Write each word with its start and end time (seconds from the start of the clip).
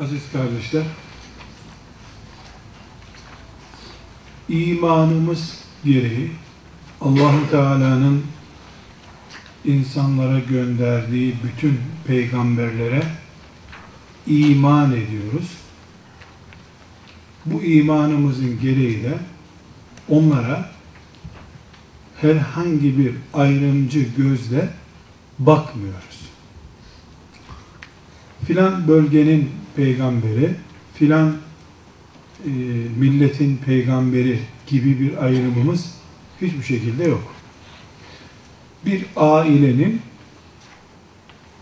Aziz 0.00 0.32
kardeşler, 0.32 0.82
imanımız 4.48 5.54
gereği 5.84 6.30
Allahu 7.00 7.50
Teala'nın 7.50 8.24
insanlara 9.64 10.38
gönderdiği 10.38 11.34
bütün 11.44 11.80
peygamberlere 12.06 13.02
iman 14.26 14.92
ediyoruz. 14.92 15.50
Bu 17.46 17.62
imanımızın 17.62 18.60
gereği 18.60 19.02
de 19.02 19.18
onlara 20.08 20.70
herhangi 22.20 22.98
bir 22.98 23.14
ayrımcı 23.34 24.06
gözle 24.16 24.68
bakmıyoruz. 25.38 26.28
Filan 28.46 28.88
bölgenin 28.88 29.50
peygamberi, 29.76 30.54
filan 30.94 31.36
e, 32.44 32.50
milletin 32.98 33.56
peygamberi 33.56 34.38
gibi 34.66 35.00
bir 35.00 35.24
ayrımımız 35.24 35.94
hiçbir 36.40 36.62
şekilde 36.62 37.04
yok. 37.04 37.34
Bir 38.86 39.04
ailenin 39.16 40.00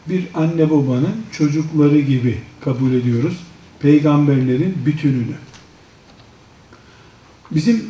bir 0.09 0.27
anne 0.35 0.71
babanın 0.71 1.23
çocukları 1.33 2.01
gibi 2.01 2.39
kabul 2.61 2.93
ediyoruz 2.93 3.41
peygamberlerin 3.81 4.75
bütününü. 4.87 5.37
Bizim 7.51 7.85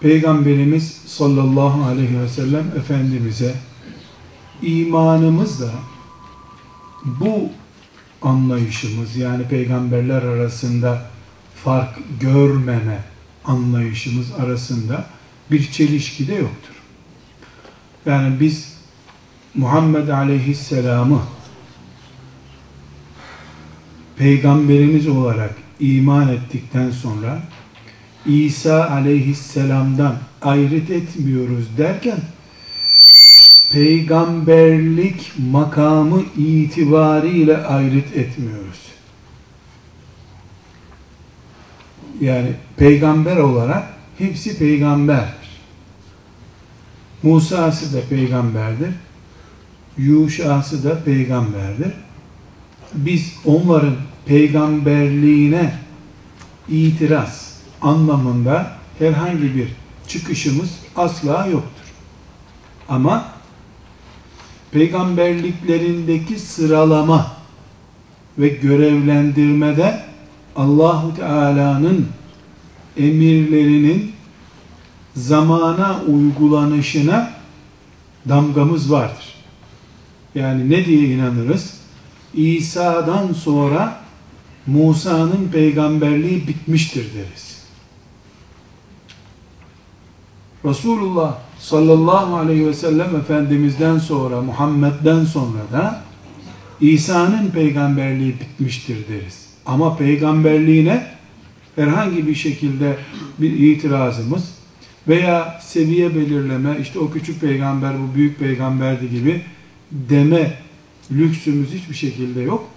peygamberimiz 0.00 0.92
sallallahu 1.06 1.84
aleyhi 1.84 2.20
ve 2.20 2.28
sellem 2.28 2.66
efendimize 2.76 3.54
imanımız 4.62 5.60
da 5.60 5.70
bu 7.04 7.50
anlayışımız 8.22 9.16
yani 9.16 9.48
peygamberler 9.48 10.22
arasında 10.22 11.02
fark 11.64 11.98
görmeme 12.20 13.04
anlayışımız 13.44 14.26
arasında 14.38 15.06
bir 15.50 15.70
çelişki 15.70 16.28
de 16.28 16.34
yoktur. 16.34 16.74
Yani 18.06 18.40
biz 18.40 18.78
Muhammed 19.54 20.08
Aleyhisselam'ı 20.08 21.22
peygamberimiz 24.16 25.08
olarak 25.08 25.54
iman 25.80 26.28
ettikten 26.28 26.90
sonra 26.90 27.42
İsa 28.26 28.90
Aleyhisselam'dan 28.90 30.16
ayrıt 30.42 30.90
etmiyoruz 30.90 31.78
derken 31.78 32.18
peygamberlik 33.70 35.32
makamı 35.50 36.22
itibariyle 36.36 37.56
ayrıt 37.56 38.16
etmiyoruz. 38.16 38.88
Yani 42.20 42.52
peygamber 42.76 43.36
olarak 43.36 43.82
hepsi 44.18 44.58
peygamberdir. 44.58 45.48
Musa'sı 47.22 47.96
da 47.96 48.00
peygamberdir. 48.10 48.94
Yuşa'sı 49.98 50.84
da 50.84 51.04
peygamberdir. 51.04 51.92
Biz 52.94 53.34
onların 53.44 53.96
peygamberliğine 54.26 55.74
itiraz 56.68 57.58
anlamında 57.82 58.72
herhangi 58.98 59.54
bir 59.54 59.68
çıkışımız 60.08 60.70
asla 60.96 61.46
yoktur. 61.46 61.84
Ama 62.88 63.37
peygamberliklerindeki 64.72 66.38
sıralama 66.38 67.32
ve 68.38 68.48
görevlendirmede 68.48 70.00
Allahu 70.56 71.16
Teala'nın 71.16 72.06
emirlerinin 72.96 74.12
zamana 75.16 76.00
uygulanışına 76.08 77.30
damgamız 78.28 78.92
vardır. 78.92 79.34
Yani 80.34 80.70
ne 80.70 80.84
diye 80.84 81.08
inanırız? 81.08 81.74
İsa'dan 82.34 83.32
sonra 83.32 84.00
Musa'nın 84.66 85.48
peygamberliği 85.52 86.48
bitmiştir 86.48 87.06
deriz. 87.14 87.57
Resulullah 90.68 91.38
sallallahu 91.58 92.36
aleyhi 92.36 92.66
ve 92.66 92.74
sellem 92.74 93.16
Efendimiz'den 93.16 93.98
sonra, 93.98 94.40
Muhammed'den 94.42 95.24
sonra 95.24 95.72
da 95.72 96.02
İsa'nın 96.80 97.50
peygamberliği 97.50 98.34
bitmiştir 98.40 99.08
deriz. 99.08 99.48
Ama 99.66 99.96
peygamberliğine 99.96 101.06
herhangi 101.76 102.26
bir 102.26 102.34
şekilde 102.34 102.96
bir 103.38 103.50
itirazımız 103.50 104.50
veya 105.08 105.60
seviye 105.62 106.14
belirleme, 106.14 106.78
işte 106.80 106.98
o 106.98 107.10
küçük 107.10 107.40
peygamber 107.40 107.94
bu 108.00 108.14
büyük 108.14 108.38
peygamberdi 108.38 109.10
gibi 109.10 109.42
deme 109.90 110.54
lüksümüz 111.12 111.72
hiçbir 111.72 111.94
şekilde 111.94 112.40
yok. 112.40 112.68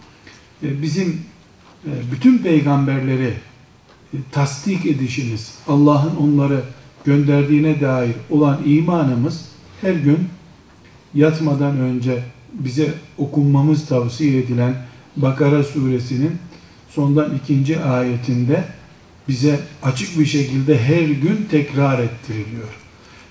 E, 0.63 0.81
bizim 0.81 1.21
e, 1.85 1.91
bütün 2.11 2.37
peygamberleri 2.37 3.33
e, 4.13 4.17
tasdik 4.31 4.85
edişimiz, 4.85 5.55
Allah'ın 5.67 6.15
onları 6.15 6.63
gönderdiğine 7.05 7.81
dair 7.81 8.15
olan 8.29 8.59
imanımız 8.65 9.45
her 9.81 9.93
gün 9.93 10.19
yatmadan 11.13 11.77
önce 11.77 12.23
bize 12.53 12.93
okunmamız 13.17 13.85
tavsiye 13.85 14.39
edilen 14.39 14.75
Bakara 15.17 15.63
suresinin 15.63 16.31
sondan 16.89 17.35
ikinci 17.43 17.79
ayetinde 17.79 18.63
bize 19.27 19.59
açık 19.83 20.19
bir 20.19 20.25
şekilde 20.25 20.79
her 20.83 21.07
gün 21.07 21.47
tekrar 21.51 21.99
ettiriliyor. 21.99 22.67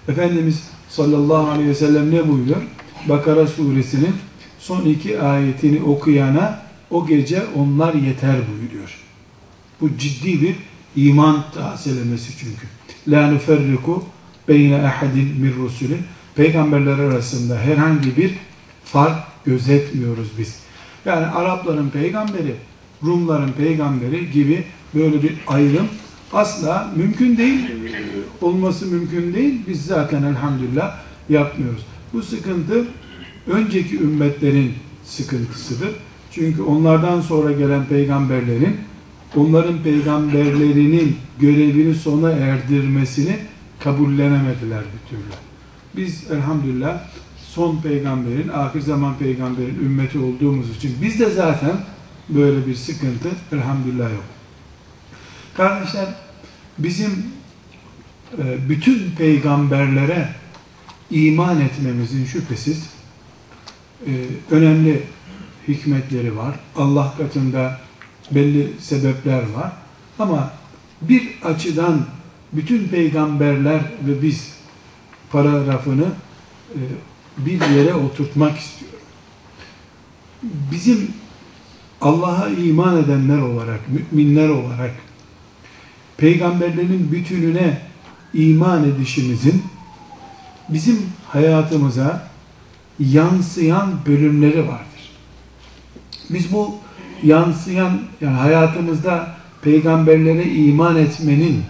Efendimiz 0.09 0.63
sallallahu 0.89 1.49
aleyhi 1.49 1.69
ve 1.69 1.75
sellem 1.75 2.11
ne 2.11 2.29
buyuruyor? 2.29 2.63
Bakara 3.09 3.47
suresinin 3.47 4.15
son 4.59 4.85
iki 4.85 5.21
ayetini 5.21 5.83
okuyana 5.83 6.63
o 6.91 7.07
gece 7.07 7.43
onlar 7.57 7.95
yeter 7.95 8.37
buyuruyor. 8.37 8.99
Bu 9.81 9.99
ciddi 9.99 10.43
bir 10.43 10.57
iman 10.97 11.45
tazelemesi 11.55 12.33
çünkü. 12.39 12.67
La 13.11 13.31
nuferriku 13.31 14.05
beyne 14.49 14.83
ahadin 14.83 15.41
min 15.41 15.55
rusuli. 15.63 15.97
Peygamberler 16.35 16.99
arasında 16.99 17.59
herhangi 17.59 18.17
bir 18.17 18.35
fark 18.85 19.17
gözetmiyoruz 19.45 20.29
biz. 20.39 20.59
Yani 21.05 21.27
Arapların 21.27 21.91
peygamberi, 21.91 22.55
Rumların 23.05 23.53
peygamberi 23.53 24.31
gibi 24.31 24.65
böyle 24.95 25.23
bir 25.23 25.33
ayrım 25.47 25.89
asla 26.33 26.93
mümkün 26.97 27.37
değil. 27.37 27.71
Olması 28.41 28.87
mümkün 28.87 29.35
değil. 29.35 29.61
Biz 29.69 29.85
zaten 29.85 30.23
elhamdülillah 30.23 30.97
yapmıyoruz. 31.29 31.87
Bu 32.13 32.23
sıkıntı 32.23 32.85
önceki 33.47 33.97
ümmetlerin 33.97 34.75
sıkıntısıdır. 35.05 35.91
Çünkü 36.33 36.63
onlardan 36.63 37.21
sonra 37.21 37.53
gelen 37.53 37.85
peygamberlerin 37.85 38.77
onların 39.37 39.83
peygamberlerinin 39.83 41.17
görevini 41.39 41.95
sona 41.95 42.31
erdirmesini 42.31 43.39
kabullenemediler 43.81 44.81
bir 44.81 45.11
türlü. 45.11 45.31
Biz 45.97 46.31
elhamdülillah 46.31 47.03
son 47.55 47.83
peygamberin, 47.83 48.49
ahir 48.49 48.81
zaman 48.81 49.19
peygamberin 49.19 49.79
ümmeti 49.85 50.19
olduğumuz 50.19 50.77
için 50.77 50.97
biz 51.03 51.21
de 51.21 51.31
zaten 51.31 51.77
böyle 52.29 52.67
bir 52.67 52.75
sıkıntı 52.75 53.29
elhamdülillah 53.53 54.11
yok. 54.11 54.25
Kardeşler 55.57 56.07
bizim 56.79 57.11
e, 58.39 58.69
bütün 58.69 59.11
peygamberlere 59.19 60.29
iman 61.11 61.61
etmemizin 61.61 62.25
şüphesiz 62.25 62.91
e, 64.07 64.11
önemli 64.51 65.03
hikmetleri 65.69 66.37
var. 66.37 66.55
Allah 66.77 67.15
katında 67.19 67.81
belli 68.31 68.73
sebepler 68.81 69.43
var. 69.43 69.73
Ama 70.19 70.53
bir 71.03 71.29
açıdan 71.45 72.07
bütün 72.53 72.89
peygamberler 72.89 73.81
ve 74.07 74.23
biz 74.23 74.53
paragrafını 75.33 76.07
e, 76.75 76.81
bir 77.39 77.61
yere 77.61 77.95
oturtmak 77.95 78.59
istiyorum. 78.59 78.99
Bizim 80.43 81.11
Allah'a 82.01 82.49
iman 82.49 82.97
edenler 82.97 83.39
olarak, 83.39 83.81
müminler 83.89 84.49
olarak 84.49 84.95
peygamberlerin 86.17 87.13
bütününe 87.13 87.81
iman 88.35 88.85
edişimizin 88.85 89.63
bizim 90.69 91.03
hayatımıza 91.29 92.31
yansıyan 92.99 93.93
bölümleri 94.07 94.69
vardır. 94.69 95.11
Biz 96.31 96.53
bu 96.53 96.75
yansıyan 97.25 98.01
yani 98.21 98.37
hayatımızda 98.37 99.37
peygamberlere 99.63 100.45
iman 100.45 100.97
etmenin 100.97 101.63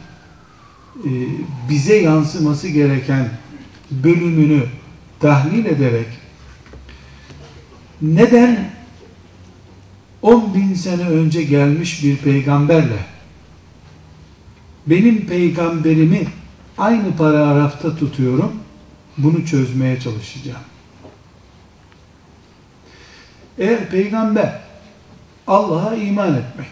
e, 1.04 1.10
bize 1.70 1.96
yansıması 1.96 2.68
gereken 2.68 3.28
bölümünü 3.90 4.62
tahlil 5.20 5.64
ederek 5.64 6.06
neden 8.02 8.70
10 10.22 10.54
bin 10.54 10.74
sene 10.74 11.08
önce 11.08 11.42
gelmiş 11.42 12.04
bir 12.04 12.16
peygamberle 12.16 12.98
benim 14.86 15.26
peygamberimi 15.26 16.26
aynı 16.78 17.16
paragrafta 17.16 17.96
tutuyorum. 17.96 18.52
Bunu 19.18 19.46
çözmeye 19.46 20.00
çalışacağım. 20.00 20.60
Eğer 23.58 23.90
peygamber 23.90 24.60
Allah'a 25.50 25.94
iman 25.94 26.34
etmek 26.34 26.68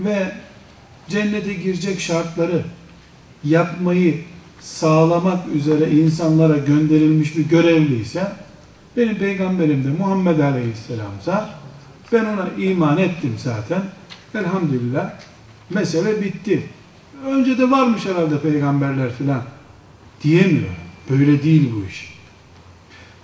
ve 0.00 0.32
cennete 1.08 1.54
girecek 1.54 2.00
şartları 2.00 2.62
yapmayı 3.44 4.20
sağlamak 4.60 5.48
üzere 5.54 5.90
insanlara 5.90 6.58
gönderilmiş 6.58 7.36
bir 7.36 7.48
görevliyse 7.48 8.32
benim 8.96 9.14
peygamberim 9.14 9.84
de 9.84 9.88
Muhammed 9.88 10.38
Aleyhisselam'sa 10.38 11.50
ben 12.12 12.24
ona 12.24 12.48
iman 12.58 12.98
ettim 12.98 13.34
zaten. 13.38 13.82
Elhamdülillah 14.34 15.10
mesele 15.70 16.22
bitti. 16.22 16.62
Önce 17.26 17.58
de 17.58 17.70
varmış 17.70 18.06
herhalde 18.06 18.40
peygamberler 18.40 19.12
filan 19.12 19.42
diyemiyor. 20.22 20.70
Böyle 21.10 21.42
değil 21.42 21.72
bu 21.74 21.88
iş. 21.88 22.18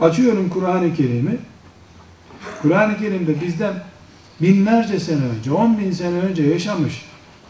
Açıyorum 0.00 0.48
Kur'an-ı 0.48 0.94
Kerim'i. 0.94 1.36
Kur'an-ı 2.62 2.98
Kerim'de 2.98 3.40
bizden 3.40 3.74
binlerce 4.40 5.00
sene 5.00 5.24
önce, 5.24 5.52
on 5.52 5.78
bin 5.78 5.92
sene 5.92 6.18
önce 6.18 6.42
yaşamış 6.42 7.02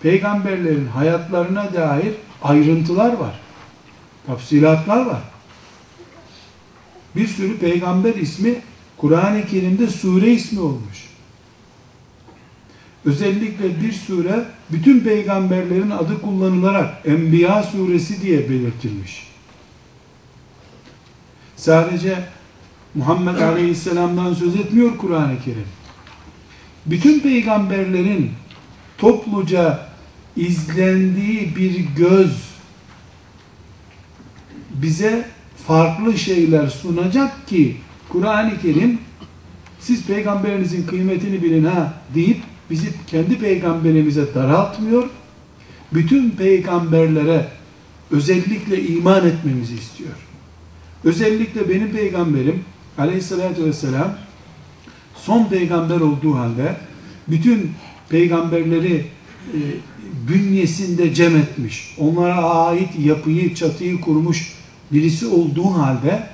peygamberlerin 0.03 0.87
hayatlarına 0.87 1.75
dair 1.75 2.15
ayrıntılar 2.43 3.13
var. 3.13 3.41
Tafsilatlar 4.27 5.07
var. 5.07 5.23
Bir 7.17 7.27
sürü 7.27 7.59
peygamber 7.59 8.15
ismi 8.15 8.55
Kur'an-ı 8.97 9.47
Kerim'de 9.47 9.87
sure 9.87 10.31
ismi 10.31 10.61
olmuş. 10.61 11.11
Özellikle 13.05 13.83
bir 13.83 13.93
sure 13.93 14.45
bütün 14.71 15.01
peygamberlerin 15.01 15.91
adı 15.91 16.21
kullanılarak 16.21 17.07
Enbiya 17.07 17.63
suresi 17.63 18.23
diye 18.23 18.49
belirtilmiş. 18.51 19.29
Sadece 21.57 22.25
Muhammed 22.95 23.41
Aleyhisselam'dan 23.41 24.35
söz 24.35 24.57
etmiyor 24.57 24.97
Kur'an-ı 24.99 25.43
Kerim. 25.45 25.67
Bütün 26.87 27.21
peygamberlerin 27.21 28.31
topluca 28.99 29.89
izlendiği 30.37 31.57
bir 31.57 31.81
göz 31.97 32.55
bize 34.71 35.29
farklı 35.67 36.19
şeyler 36.19 36.69
sunacak 36.69 37.49
ki 37.49 37.77
Kur'an-ı 38.09 38.61
Kerim 38.63 38.99
siz 39.81 40.07
peygamberinizin 40.07 40.87
kıymetini 40.87 41.43
bilin 41.43 41.65
ha 41.65 41.95
deyip 42.15 42.43
bizi 42.71 42.89
kendi 43.07 43.39
peygamberimize 43.39 44.35
daraltmıyor. 44.35 45.09
Bütün 45.93 46.31
peygamberlere 46.31 47.49
özellikle 48.11 48.83
iman 48.83 49.27
etmemizi 49.27 49.75
istiyor. 49.75 50.11
Özellikle 51.05 51.69
benim 51.69 51.93
peygamberim 51.93 52.65
aleyhissalatü 52.99 53.65
vesselam 53.65 54.17
son 55.27 55.45
peygamber 55.45 56.01
olduğu 56.01 56.35
halde 56.35 56.77
bütün 57.29 57.73
peygamberleri 58.09 59.07
e, 59.55 59.59
bünyesinde 60.29 61.15
cem 61.15 61.37
etmiş, 61.37 61.95
onlara 61.99 62.45
ait 62.45 62.99
yapıyı, 62.99 63.55
çatıyı 63.55 64.01
kurmuş 64.01 64.55
birisi 64.93 65.27
olduğu 65.27 65.71
halde 65.71 66.27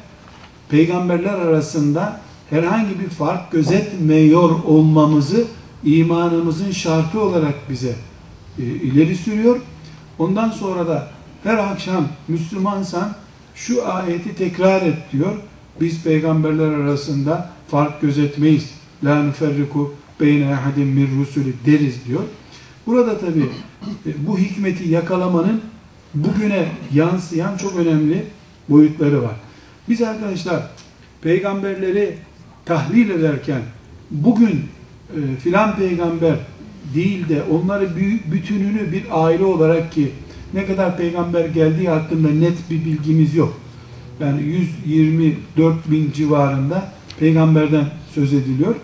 peygamberler 0.68 1.34
arasında 1.34 2.20
herhangi 2.50 3.00
bir 3.00 3.08
fark 3.08 3.52
gözetmiyor 3.52 4.64
olmamızı 4.64 5.44
imanımızın 5.84 6.70
şartı 6.70 7.20
olarak 7.20 7.70
bize 7.70 7.94
e, 8.58 8.62
ileri 8.62 9.16
sürüyor. 9.16 9.60
Ondan 10.18 10.50
sonra 10.50 10.88
da 10.88 11.08
her 11.44 11.58
akşam 11.58 12.08
Müslümansan 12.28 13.14
şu 13.54 13.92
ayeti 13.92 14.34
tekrar 14.34 14.82
et 14.82 14.98
diyor. 15.12 15.36
Biz 15.80 16.02
peygamberler 16.02 16.72
arasında 16.72 17.50
fark 17.70 18.00
gözetmeyiz. 18.00 18.79
La 19.04 19.22
nuferriku 19.22 19.94
beyne 20.20 20.50
ehadin 20.50 20.86
min 20.86 21.20
rusuli 21.20 21.52
deriz 21.66 22.06
diyor. 22.08 22.22
Burada 22.86 23.18
tabi 23.18 23.40
e, 24.06 24.26
bu 24.26 24.38
hikmeti 24.38 24.88
yakalamanın 24.88 25.60
bugüne 26.14 26.68
yansıyan 26.94 27.56
çok 27.56 27.76
önemli 27.76 28.24
boyutları 28.68 29.22
var. 29.22 29.34
Biz 29.88 30.02
arkadaşlar 30.02 30.62
peygamberleri 31.22 32.14
tahlil 32.64 33.10
ederken 33.10 33.62
bugün 34.10 34.62
e, 35.16 35.36
filan 35.42 35.76
peygamber 35.76 36.36
değil 36.94 37.28
de 37.28 37.42
onları 37.42 37.96
bütününü 38.32 38.92
bir 38.92 39.04
aile 39.10 39.44
olarak 39.44 39.92
ki 39.92 40.10
ne 40.54 40.66
kadar 40.66 40.96
peygamber 40.96 41.44
geldiği 41.44 41.88
hakkında 41.88 42.28
net 42.28 42.70
bir 42.70 42.84
bilgimiz 42.84 43.34
yok. 43.34 43.60
Yani 44.20 44.42
124 44.42 45.90
bin 45.90 46.12
civarında 46.12 46.92
peygamberden 47.18 47.84
söz 48.14 48.32
ediliyor. 48.32 48.74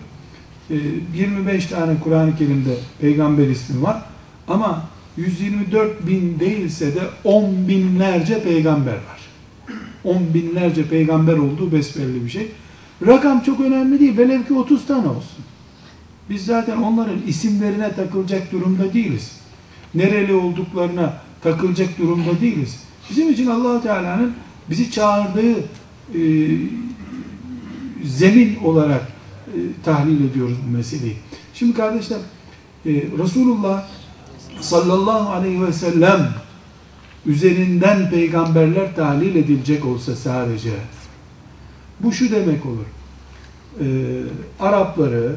25 0.69 1.65
e, 1.65 1.69
tane 1.69 1.99
Kur'an-ı 2.03 2.37
Kerim'de 2.37 2.75
peygamber 3.01 3.47
ismi 3.47 3.83
var. 3.83 4.03
Ama 4.47 4.85
124 5.17 6.07
bin 6.07 6.39
değilse 6.39 6.95
de 6.95 7.01
10 7.23 7.67
binlerce 7.67 8.43
peygamber 8.43 8.93
var. 8.93 9.27
10 10.03 10.33
binlerce 10.33 10.89
peygamber 10.89 11.37
olduğu 11.37 11.71
besbelli 11.71 12.25
bir 12.25 12.29
şey. 12.29 12.51
Rakam 13.07 13.43
çok 13.43 13.59
önemli 13.59 13.99
değil. 13.99 14.17
Velev 14.17 14.43
ki 14.43 14.53
30 14.53 14.85
tane 14.85 15.07
olsun. 15.07 15.45
Biz 16.29 16.45
zaten 16.45 16.77
onların 16.77 17.21
isimlerine 17.27 17.91
takılacak 17.95 18.51
durumda 18.51 18.93
değiliz. 18.93 19.31
Nereli 19.95 20.33
olduklarına 20.33 21.13
takılacak 21.43 21.97
durumda 21.97 22.41
değiliz. 22.41 22.79
Bizim 23.09 23.29
için 23.29 23.47
allah 23.47 23.81
Teala'nın 23.81 24.33
bizi 24.69 24.91
çağırdığı 24.91 25.59
e, 26.13 26.21
zemin 28.03 28.55
olarak 28.63 29.16
e, 29.47 29.83
tahlil 29.83 30.29
ediyoruz 30.29 30.57
bu 30.67 30.71
meseleyi. 30.77 31.17
Şimdi 31.53 31.73
kardeşler 31.73 32.17
e, 32.85 32.91
Resulullah 33.23 33.87
sallallahu 34.59 35.29
aleyhi 35.29 35.61
ve 35.61 35.73
sellem 35.73 36.29
üzerinden 37.25 38.09
peygamberler 38.09 38.95
tahlil 38.95 39.35
edilecek 39.35 39.85
olsa 39.85 40.15
sadece 40.15 40.71
bu 41.99 42.11
şu 42.11 42.31
demek 42.31 42.65
olur. 42.65 42.85
E, 43.79 43.85
Arapları, 44.59 45.35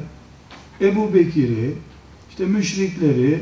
Ebu 0.81 1.15
Bekir'i, 1.15 1.75
işte 2.31 2.47
müşrikleri, 2.47 3.41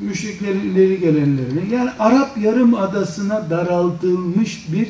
müşrikleri 0.00 1.00
gelenlerini 1.00 1.74
yani 1.74 1.90
Arap 1.98 2.38
yarım 2.38 2.74
adasına 2.74 3.50
daraltılmış 3.50 4.72
bir 4.72 4.88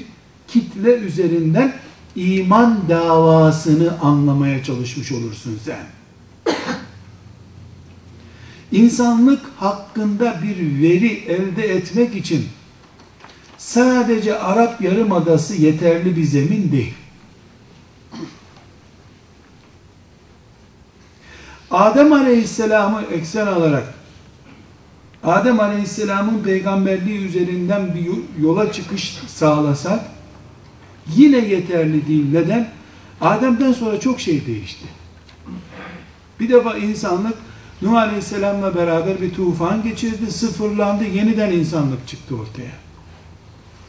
kitle 0.48 0.94
üzerinden 0.94 1.72
iman 2.16 2.88
davasını 2.88 4.00
anlamaya 4.00 4.64
çalışmış 4.64 5.12
olursun 5.12 5.58
sen. 5.64 5.86
İnsanlık 8.72 9.40
hakkında 9.56 10.42
bir 10.42 10.82
veri 10.82 11.12
elde 11.12 11.74
etmek 11.74 12.16
için 12.16 12.48
sadece 13.58 14.38
Arap 14.38 14.80
Yarımadası 14.80 15.54
yeterli 15.54 16.16
bir 16.16 16.24
zemin 16.24 16.72
değil. 16.72 16.94
Adem 21.70 22.12
Aleyhisselam'ı 22.12 23.02
eksen 23.12 23.46
alarak 23.46 23.94
Adem 25.24 25.60
Aleyhisselam'ın 25.60 26.42
peygamberliği 26.42 27.26
üzerinden 27.26 27.94
bir 27.94 28.42
yola 28.42 28.72
çıkış 28.72 29.18
sağlasak 29.26 30.00
yine 31.16 31.38
yeterli 31.38 32.08
değil. 32.08 32.24
Neden? 32.32 32.68
Adem'den 33.20 33.72
sonra 33.72 34.00
çok 34.00 34.20
şey 34.20 34.46
değişti. 34.46 34.84
Bir 36.40 36.48
defa 36.48 36.76
insanlık 36.76 37.34
Nuh 37.82 37.92
Aleyhisselam'la 37.92 38.74
beraber 38.74 39.20
bir 39.20 39.34
tufan 39.34 39.82
geçirdi, 39.82 40.32
sıfırlandı, 40.32 41.04
yeniden 41.04 41.52
insanlık 41.52 42.08
çıktı 42.08 42.34
ortaya. 42.36 42.72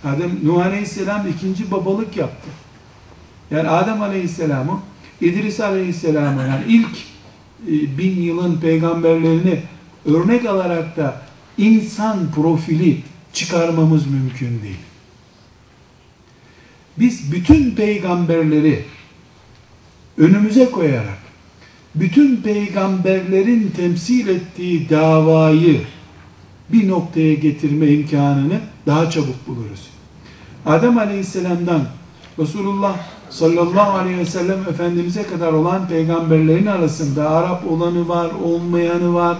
Adem, 0.04 0.32
Nuh 0.44 0.66
Aleyhisselam 0.66 1.28
ikinci 1.28 1.72
babalık 1.72 2.18
yaptı. 2.18 2.50
Yani 3.52 3.70
Adem 3.70 4.02
Aleyhisselam'ı, 4.02 4.80
İdris 5.22 5.60
Aleyhisselam'ı 5.60 6.42
yani 6.42 6.64
ilk 6.68 6.98
e, 7.68 7.98
bin 7.98 8.22
yılın 8.22 8.60
peygamberlerini 8.60 9.60
örnek 10.06 10.46
alarak 10.46 10.98
da 10.98 11.22
insan 11.58 12.32
profili 12.36 13.04
çıkarmamız 13.34 14.08
mümkün 14.08 14.62
değil. 14.64 14.78
Biz 17.00 17.32
bütün 17.32 17.76
peygamberleri 17.76 18.84
önümüze 20.18 20.72
koyarak 20.72 21.26
bütün 21.96 22.38
peygamberlerin 22.38 23.74
temsil 23.76 24.28
ettiği 24.28 24.90
davayı 24.90 25.82
bir 26.70 26.90
noktaya 26.90 27.34
getirme 27.34 27.88
imkanını 27.88 28.60
daha 28.86 29.10
çabuk 29.10 29.48
buluruz. 29.48 29.88
Adem 30.66 30.98
Aleyhisselam'dan 30.98 31.82
Resulullah 32.40 32.98
sallallahu 33.30 33.98
aleyhi 33.98 34.18
ve 34.18 34.26
sellem 34.26 34.60
Efendimiz'e 34.70 35.24
kadar 35.24 35.54
olan 35.54 35.88
peygamberlerin 35.88 36.66
arasında 36.66 37.30
Arap 37.30 37.72
olanı 37.72 38.08
var, 38.08 38.32
olmayanı 38.44 39.14
var, 39.14 39.38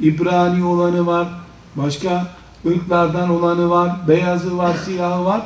İbrani 0.00 0.64
olanı 0.64 1.06
var, 1.06 1.28
başka 1.76 2.28
ırklardan 2.66 3.30
olanı 3.30 3.70
var, 3.70 4.08
beyazı 4.08 4.58
var, 4.58 4.76
siyahı 4.84 5.24
var. 5.24 5.42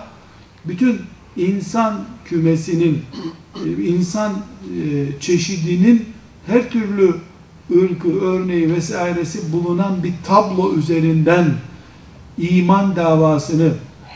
Bütün 0.64 1.00
insan 1.36 2.04
kümesinin, 2.24 3.02
insan 3.82 4.32
e, 4.32 5.20
çeşidinin 5.20 6.04
her 6.46 6.70
türlü 6.70 7.14
ırkı, 7.76 8.20
örneği 8.20 8.74
vesairesi 8.74 9.52
bulunan 9.52 10.02
bir 10.02 10.12
tablo 10.24 10.74
üzerinden 10.74 11.54
iman 12.38 12.96
davasını 12.96 13.72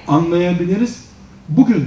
anlayabiliriz. 0.09 1.05
Bugün 1.49 1.87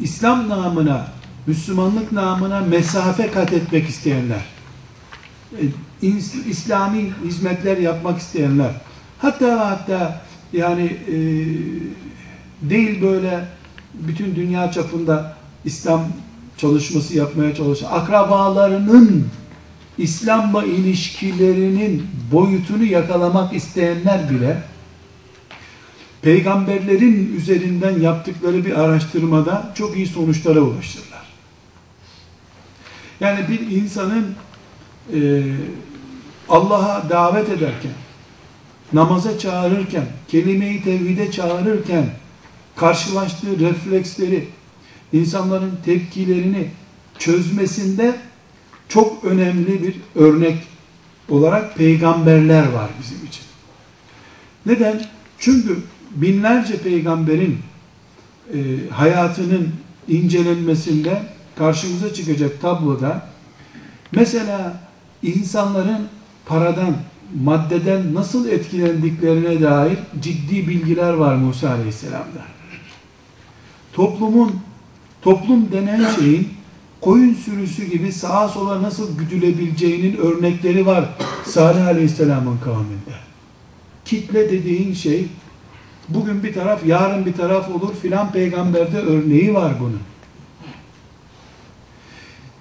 İslam 0.00 0.48
namına, 0.48 1.06
Müslümanlık 1.46 2.12
namına 2.12 2.60
mesafe 2.60 3.30
kat 3.30 3.52
etmek 3.52 3.88
isteyenler, 3.88 4.44
e, 5.52 6.08
İslami 6.46 7.12
hizmetler 7.24 7.76
yapmak 7.76 8.18
isteyenler, 8.18 8.70
hatta 9.18 9.70
hatta 9.70 10.22
yani 10.52 10.96
e, 11.08 11.16
değil 12.70 13.02
böyle 13.02 13.44
bütün 13.94 14.34
dünya 14.34 14.72
çapında 14.72 15.36
İslam 15.64 16.08
çalışması 16.56 17.16
yapmaya 17.16 17.54
çalışan 17.54 17.92
akrabalarının 17.92 19.28
İslam'la 19.98 20.64
ilişkilerinin 20.64 22.06
boyutunu 22.32 22.84
yakalamak 22.84 23.54
isteyenler 23.54 24.30
bile 24.30 24.62
peygamberlerin 26.22 27.36
üzerinden 27.36 28.00
yaptıkları 28.00 28.64
bir 28.64 28.80
araştırmada 28.80 29.72
çok 29.74 29.96
iyi 29.96 30.06
sonuçlara 30.06 30.60
ulaşırlar. 30.60 31.22
Yani 33.20 33.48
bir 33.48 33.76
insanın 33.76 34.34
e, 35.14 35.42
Allah'a 36.48 37.10
davet 37.10 37.48
ederken, 37.48 37.92
namaza 38.92 39.38
çağırırken, 39.38 40.06
kelime-i 40.28 40.84
tevhide 40.84 41.32
çağırırken 41.32 42.06
karşılaştığı 42.82 43.58
refleksleri, 43.58 44.48
insanların 45.12 45.72
tepkilerini 45.84 46.68
çözmesinde 47.18 48.16
çok 48.88 49.24
önemli 49.24 49.82
bir 49.82 49.94
örnek 50.14 50.58
olarak 51.28 51.76
peygamberler 51.76 52.72
var 52.72 52.90
bizim 53.02 53.26
için. 53.26 53.44
Neden? 54.66 55.04
Çünkü 55.38 55.78
binlerce 56.14 56.78
peygamberin 56.78 57.58
e, 58.54 58.58
hayatının 58.90 59.68
incelenmesinde 60.08 61.22
karşımıza 61.58 62.14
çıkacak 62.14 62.60
tabloda 62.60 63.28
mesela 64.12 64.80
insanların 65.22 66.08
paradan, 66.46 66.96
maddeden 67.42 68.14
nasıl 68.14 68.48
etkilendiklerine 68.48 69.62
dair 69.62 69.98
ciddi 70.22 70.68
bilgiler 70.68 71.12
var 71.12 71.34
Musa 71.34 71.70
Aleyhisselam'da. 71.70 72.61
Toplumun, 73.92 74.60
toplum 75.22 75.72
denen 75.72 76.10
şeyin 76.10 76.48
koyun 77.00 77.34
sürüsü 77.34 77.84
gibi 77.84 78.12
sağa 78.12 78.48
sola 78.48 78.82
nasıl 78.82 79.18
güdülebileceğinin 79.18 80.16
örnekleri 80.16 80.86
var 80.86 81.04
Salih 81.44 81.86
Aleyhisselam'ın 81.86 82.58
kavminde. 82.58 83.14
Kitle 84.04 84.50
dediğin 84.50 84.94
şey 84.94 85.26
bugün 86.08 86.42
bir 86.42 86.54
taraf 86.54 86.86
yarın 86.86 87.26
bir 87.26 87.32
taraf 87.32 87.68
olur 87.70 87.94
filan 88.02 88.32
peygamberde 88.32 88.98
örneği 88.98 89.54
var 89.54 89.72
bunun. 89.80 90.00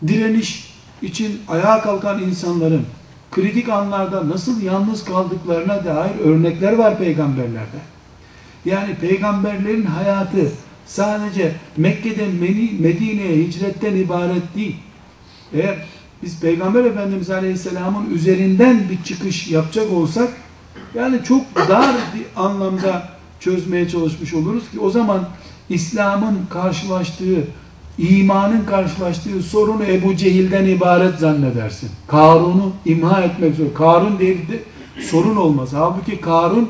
Direniş 0.07 0.73
için 1.01 1.41
ayağa 1.47 1.81
kalkan 1.81 2.21
insanların 2.21 2.85
kritik 3.31 3.69
anlarda 3.69 4.29
nasıl 4.29 4.61
yalnız 4.61 5.05
kaldıklarına 5.05 5.85
dair 5.85 6.19
örnekler 6.19 6.73
var 6.73 6.97
peygamberlerde. 6.97 7.77
Yani 8.65 8.95
peygamberlerin 8.95 9.85
hayatı 9.85 10.51
sadece 10.91 11.51
Mekke'den 11.77 12.31
Medine'ye 12.79 13.37
hicretten 13.37 13.95
ibaret 13.95 14.55
değil. 14.55 14.75
Eğer 15.53 15.85
biz 16.23 16.39
Peygamber 16.39 16.85
Efendimiz 16.85 17.29
Aleyhisselam'ın 17.29 18.13
üzerinden 18.13 18.83
bir 18.89 19.03
çıkış 19.03 19.47
yapacak 19.47 19.91
olsak 19.91 20.29
yani 20.95 21.23
çok 21.23 21.55
dar 21.55 21.95
bir 22.15 22.41
anlamda 22.41 23.09
çözmeye 23.39 23.89
çalışmış 23.89 24.33
oluruz 24.33 24.71
ki 24.71 24.79
o 24.79 24.89
zaman 24.89 25.27
İslam'ın 25.69 26.39
karşılaştığı, 26.49 27.47
imanın 27.97 28.65
karşılaştığı 28.65 29.43
sorunu 29.43 29.83
Ebu 29.83 30.15
Cehil'den 30.15 30.65
ibaret 30.65 31.19
zannedersin. 31.19 31.89
Karun'u 32.07 32.73
imha 32.85 33.21
etmek 33.21 33.55
zor. 33.55 33.73
Karun 33.73 34.19
diye 34.19 34.35
bir 34.37 34.59
sorun 35.03 35.35
olmaz. 35.35 35.69
Halbuki 35.73 36.21
Karun 36.21 36.69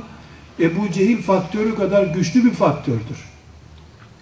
Ebu 0.59 0.91
Cehil 0.91 1.21
faktörü 1.21 1.75
kadar 1.75 2.03
güçlü 2.03 2.45
bir 2.45 2.51
faktördür. 2.51 3.30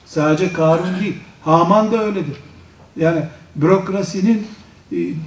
Sadece 0.09 0.53
Karun 0.53 0.99
değil. 1.01 1.15
Haman 1.41 1.91
da 1.91 2.03
öyledir. 2.03 2.37
Yani 2.95 3.23
bürokrasinin 3.55 4.47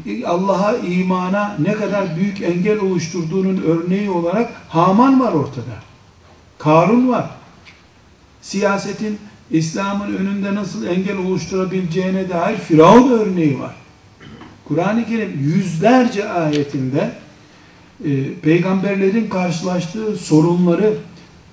e, 0.07 0.27
Allah'a 0.27 0.77
imana 0.77 1.57
ne 1.59 1.73
kadar 1.73 2.17
büyük 2.17 2.43
engel 2.43 2.81
oluşturduğunun 2.81 3.62
örneği 3.62 4.11
olarak 4.11 4.53
Haman 4.69 5.21
var 5.21 5.33
ortada. 5.33 5.75
Karun 6.59 7.09
var. 7.09 7.31
Siyasetin 8.43 9.19
İslam'ın 9.51 10.17
önünde 10.17 10.55
nasıl 10.55 10.87
engel 10.87 11.17
oluşturabileceğine 11.17 12.29
dair 12.29 12.57
Firavun 12.57 13.11
örneği 13.11 13.61
var. 13.61 13.75
Kur'an-ı 14.69 15.07
Kerim 15.07 15.39
yüzlerce 15.41 16.29
ayetinde 16.29 17.12
e, 18.05 18.35
peygamberlerin 18.35 19.29
karşılaştığı 19.29 20.17
sorunları 20.17 20.95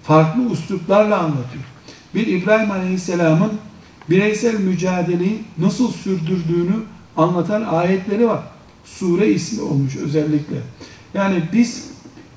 farklı 0.03 0.41
usluplarla 0.41 1.17
anlatıyor 1.17 1.68
bir 2.15 2.27
İbrahim 2.27 2.71
Aleyhisselam'ın 2.71 3.51
bireysel 4.09 4.59
mücadeleyi 4.59 5.41
nasıl 5.57 5.91
sürdürdüğünü 5.91 6.75
anlatan 7.17 7.61
ayetleri 7.61 8.27
var. 8.27 8.39
Sure 8.85 9.27
ismi 9.27 9.61
olmuş 9.61 9.95
özellikle. 9.95 10.57
Yani 11.13 11.43
biz 11.53 11.89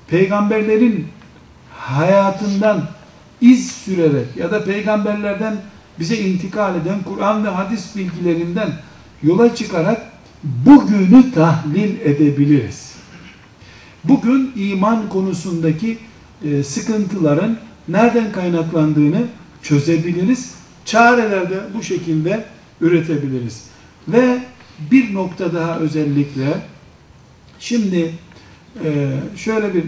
peygamberlerin 0.07 1.07
hayatından 1.77 2.89
iz 3.41 3.71
sürerek 3.71 4.37
ya 4.37 4.51
da 4.51 4.63
peygamberlerden 4.63 5.57
bize 5.99 6.17
intikal 6.17 6.75
eden 6.75 7.03
Kur'an 7.03 7.45
ve 7.45 7.49
hadis 7.49 7.95
bilgilerinden 7.95 8.69
yola 9.23 9.55
çıkarak 9.55 10.01
bugünü 10.43 11.31
tahlil 11.31 11.99
edebiliriz. 11.99 12.93
Bugün 14.03 14.51
iman 14.55 15.09
konusundaki 15.09 15.97
e, 16.45 16.63
sıkıntıların 16.63 17.57
nereden 17.87 18.31
kaynaklandığını 18.31 19.21
çözebiliriz. 19.63 20.55
Çareler 20.85 21.49
de 21.49 21.59
bu 21.73 21.83
şekilde 21.83 22.45
üretebiliriz. 22.81 23.63
Ve 24.07 24.39
bir 24.91 25.13
nokta 25.13 25.53
daha 25.53 25.79
özellikle 25.79 26.61
şimdi 27.59 28.13
e, 28.83 29.13
şöyle 29.35 29.73
bir 29.73 29.83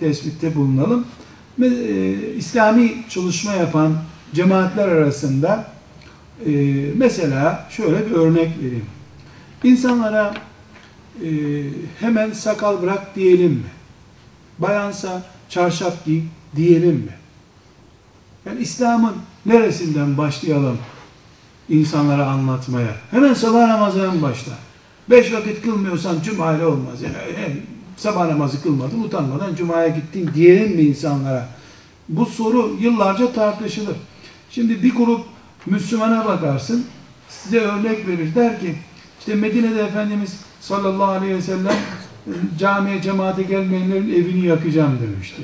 tespitte 0.00 0.54
bulunalım. 0.54 1.06
E, 1.62 1.68
İslami 2.36 2.92
çalışma 3.08 3.52
yapan 3.52 3.94
cemaatler 4.34 4.88
arasında 4.88 5.72
e, 6.46 6.50
mesela 6.94 7.68
şöyle 7.70 8.06
bir 8.06 8.12
örnek 8.12 8.58
vereyim. 8.58 8.86
İnsanlara 9.64 10.34
hemen 12.00 12.32
sakal 12.32 12.82
bırak 12.82 13.16
diyelim 13.16 13.52
mi? 13.52 13.70
Bayansa 14.58 15.22
çarşaf 15.48 16.04
giy 16.04 16.22
diyelim 16.56 16.94
mi? 16.94 17.18
Yani 18.48 18.60
İslam'ın 18.60 19.14
neresinden 19.46 20.18
başlayalım 20.18 20.78
insanlara 21.68 22.26
anlatmaya? 22.26 22.94
Hemen 23.10 23.34
sabah 23.34 23.66
namazından 23.66 24.22
başla. 24.22 24.52
Beş 25.10 25.32
vakit 25.32 25.62
kılmıyorsan 25.62 26.16
cuma 26.24 26.52
ile 26.52 26.66
olmaz. 26.66 27.02
Yani 27.02 27.14
hem 27.36 27.52
sabah 27.96 28.28
namazı 28.28 28.62
kılmadın 28.62 29.02
utanmadan 29.02 29.54
cumaya 29.54 29.88
gittin 29.88 30.30
diyelim 30.34 30.76
mi 30.76 30.82
insanlara? 30.82 31.48
Bu 32.08 32.26
soru 32.26 32.76
yıllarca 32.80 33.32
tartışılır. 33.32 33.96
Şimdi 34.50 34.82
bir 34.82 34.94
grup 34.94 35.20
Müslümana 35.66 36.24
bakarsın, 36.24 36.86
size 37.28 37.60
örnek 37.60 38.08
verir. 38.08 38.34
Der 38.34 38.60
ki, 38.60 38.74
işte 39.20 39.34
Medine'de 39.34 39.82
Efendimiz 39.82 40.40
sallallahu 40.60 41.10
aleyhi 41.12 41.34
ve 41.34 41.42
sellem 41.42 41.76
camiye 42.58 43.02
cemaate 43.02 43.42
gelmeyenlerin 43.42 44.10
evini 44.10 44.46
yakacağım 44.46 44.98
demişti. 45.02 45.42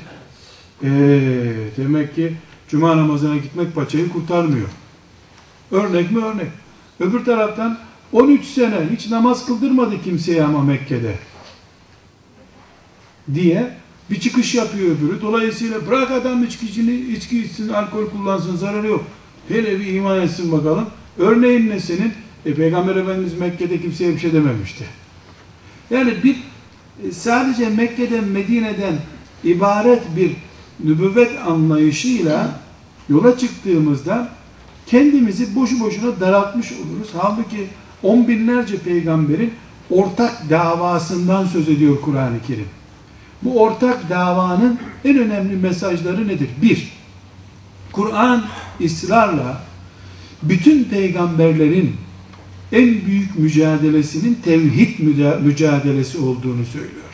Eee 0.83 0.89
demek 1.77 2.15
ki 2.15 2.33
Cuma 2.67 2.97
namazına 2.97 3.37
gitmek 3.37 3.75
paçayı 3.75 4.09
kurtarmıyor. 4.09 4.67
Örnek 5.71 6.11
mi 6.11 6.25
örnek. 6.25 6.47
Öbür 6.99 7.25
taraftan 7.25 7.77
13 8.13 8.45
sene 8.45 8.79
hiç 8.91 9.09
namaz 9.09 9.45
kıldırmadı 9.45 10.03
kimseye 10.03 10.43
ama 10.43 10.63
Mekke'de. 10.63 11.15
Diye 13.33 13.77
bir 14.09 14.19
çıkış 14.19 14.55
yapıyor 14.55 14.97
öbürü. 14.97 15.21
Dolayısıyla 15.21 15.87
bırak 15.87 16.11
adam 16.11 16.43
içkisini, 16.43 16.95
içki 16.95 17.43
içsin, 17.43 17.69
alkol 17.69 18.09
kullansın, 18.09 18.55
zararı 18.55 18.87
yok. 18.87 19.03
Hele 19.47 19.79
bir 19.79 19.85
iman 19.85 20.21
etsin 20.21 20.51
bakalım. 20.51 20.85
Örneğin 21.17 21.69
ne 21.69 21.79
senin? 21.79 22.13
E, 22.45 22.53
Peygamber 22.53 22.95
Efendimiz 22.95 23.39
Mekke'de 23.39 23.81
kimseye 23.81 24.13
bir 24.13 24.19
şey 24.19 24.33
dememişti. 24.33 24.85
Yani 25.89 26.23
bir 26.23 26.35
e, 27.03 27.11
sadece 27.11 27.69
Mekke'den 27.69 28.23
Medine'den 28.23 28.95
ibaret 29.43 30.01
bir 30.15 30.31
nübüvvet 30.83 31.31
anlayışıyla 31.47 32.59
yola 33.09 33.37
çıktığımızda 33.37 34.29
kendimizi 34.87 35.55
boşu 35.55 35.79
boşuna 35.79 36.19
daraltmış 36.19 36.71
oluruz. 36.71 37.09
Halbuki 37.17 37.67
on 38.03 38.27
binlerce 38.27 38.77
peygamberin 38.77 39.53
ortak 39.89 40.49
davasından 40.49 41.45
söz 41.45 41.69
ediyor 41.69 42.01
Kur'an-ı 42.01 42.41
Kerim. 42.47 42.67
Bu 43.41 43.61
ortak 43.61 44.09
davanın 44.09 44.79
en 45.05 45.17
önemli 45.17 45.55
mesajları 45.55 46.27
nedir? 46.27 46.49
Bir, 46.61 46.91
Kur'an 47.91 48.43
ısrarla 48.85 49.61
bütün 50.43 50.83
peygamberlerin 50.83 51.95
en 52.71 53.05
büyük 53.05 53.39
mücadelesinin 53.39 54.37
tevhid 54.43 54.99
mücadelesi 55.43 56.17
olduğunu 56.17 56.65
söylüyor. 56.65 57.04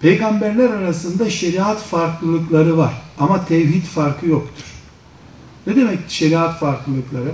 Peygamberler 0.00 0.70
arasında 0.70 1.30
şeriat 1.30 1.82
farklılıkları 1.82 2.78
var 2.78 2.92
ama 3.18 3.44
tevhid 3.44 3.84
farkı 3.84 4.28
yoktur. 4.28 4.64
Ne 5.66 5.76
demek 5.76 5.98
şeriat 6.08 6.58
farklılıkları? 6.58 7.30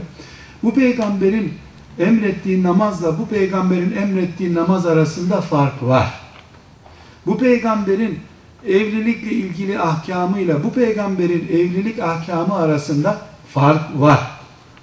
Bu 0.62 0.74
peygamberin 0.74 1.52
emrettiği 1.98 2.62
namazla 2.62 3.18
bu 3.18 3.28
peygamberin 3.28 3.96
emrettiği 3.96 4.54
namaz 4.54 4.86
arasında 4.86 5.40
fark 5.40 5.82
var. 5.82 6.20
Bu 7.26 7.38
peygamberin 7.38 8.18
evlilikle 8.66 9.30
ilgili 9.30 9.80
ahkamıyla 9.80 10.64
bu 10.64 10.72
peygamberin 10.72 11.48
evlilik 11.48 11.98
ahkamı 11.98 12.54
arasında 12.54 13.18
fark 13.54 14.00
var. 14.00 14.30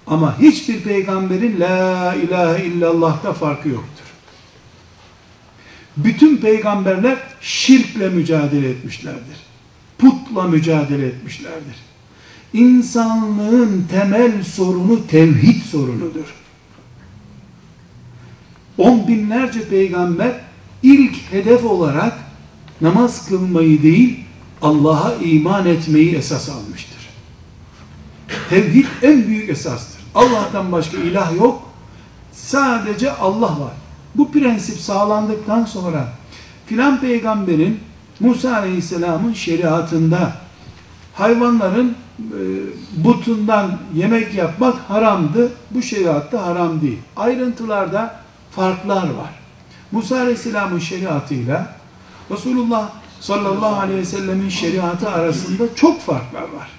Ama 0.07 0.39
hiçbir 0.39 0.81
peygamberin 0.81 1.60
la 1.60 2.15
ilahe 2.15 2.65
illallah'ta 2.65 3.34
farkı 3.34 3.69
yoktur. 3.69 3.97
Bütün 5.98 6.38
peygamberler 6.38 7.18
şirkle 7.42 8.10
mücadele 8.10 8.70
etmişlerdir. 8.70 9.38
Putla 9.98 10.44
mücadele 10.44 11.06
etmişlerdir. 11.06 11.75
İnsanlığın 12.54 13.88
temel 13.92 14.44
sorunu 14.44 15.08
tevhid 15.08 15.62
sorunudur. 15.63 16.36
On 18.77 19.08
binlerce 19.08 19.70
peygamber 19.70 20.32
ilk 20.84 21.16
hedef 21.32 21.66
olarak 21.66 22.13
namaz 22.82 23.27
kılmayı 23.30 23.84
değil, 23.84 24.20
Allah'a 24.62 25.16
iman 25.16 25.66
etmeyi 25.66 26.16
esas 26.16 26.50
almıştır. 26.50 26.98
Tevhid 28.50 28.86
en 29.02 29.28
büyük 29.28 29.50
esastır. 29.50 30.02
Allah'tan 30.15 30.71
başka 30.71 30.98
ilah 30.98 31.36
yok. 31.36 31.62
Sadece 32.32 33.12
Allah 33.12 33.60
var. 33.60 33.74
Bu 34.17 34.32
prensip 34.32 34.80
sağlandıktan 34.80 35.65
sonra 35.65 36.08
filan 36.65 37.01
peygamberin 37.01 37.80
Musa 38.19 38.56
Aleyhisselam'ın 38.56 39.34
şeriatında 39.34 40.32
hayvanların 41.13 41.95
e, 42.19 42.39
butundan 43.03 43.77
yemek 43.93 44.34
yapmak 44.34 44.75
haramdı. 44.89 45.51
Bu 45.71 45.82
şeriatta 45.82 46.45
haram 46.45 46.82
değil. 46.82 46.99
Ayrıntılarda 47.15 48.15
farklar 48.51 49.03
var. 49.03 49.34
Musa 49.91 50.19
Aleyhisselam'ın 50.19 50.80
şeriatıyla 50.80 51.75
Resulullah 52.32 52.89
sallallahu 53.19 53.80
aleyhi 53.80 53.99
ve 53.99 54.06
sellemin 54.06 54.49
şeriatı 54.49 55.10
arasında 55.10 55.75
çok 55.75 56.01
farklar 56.01 56.41
var. 56.41 56.69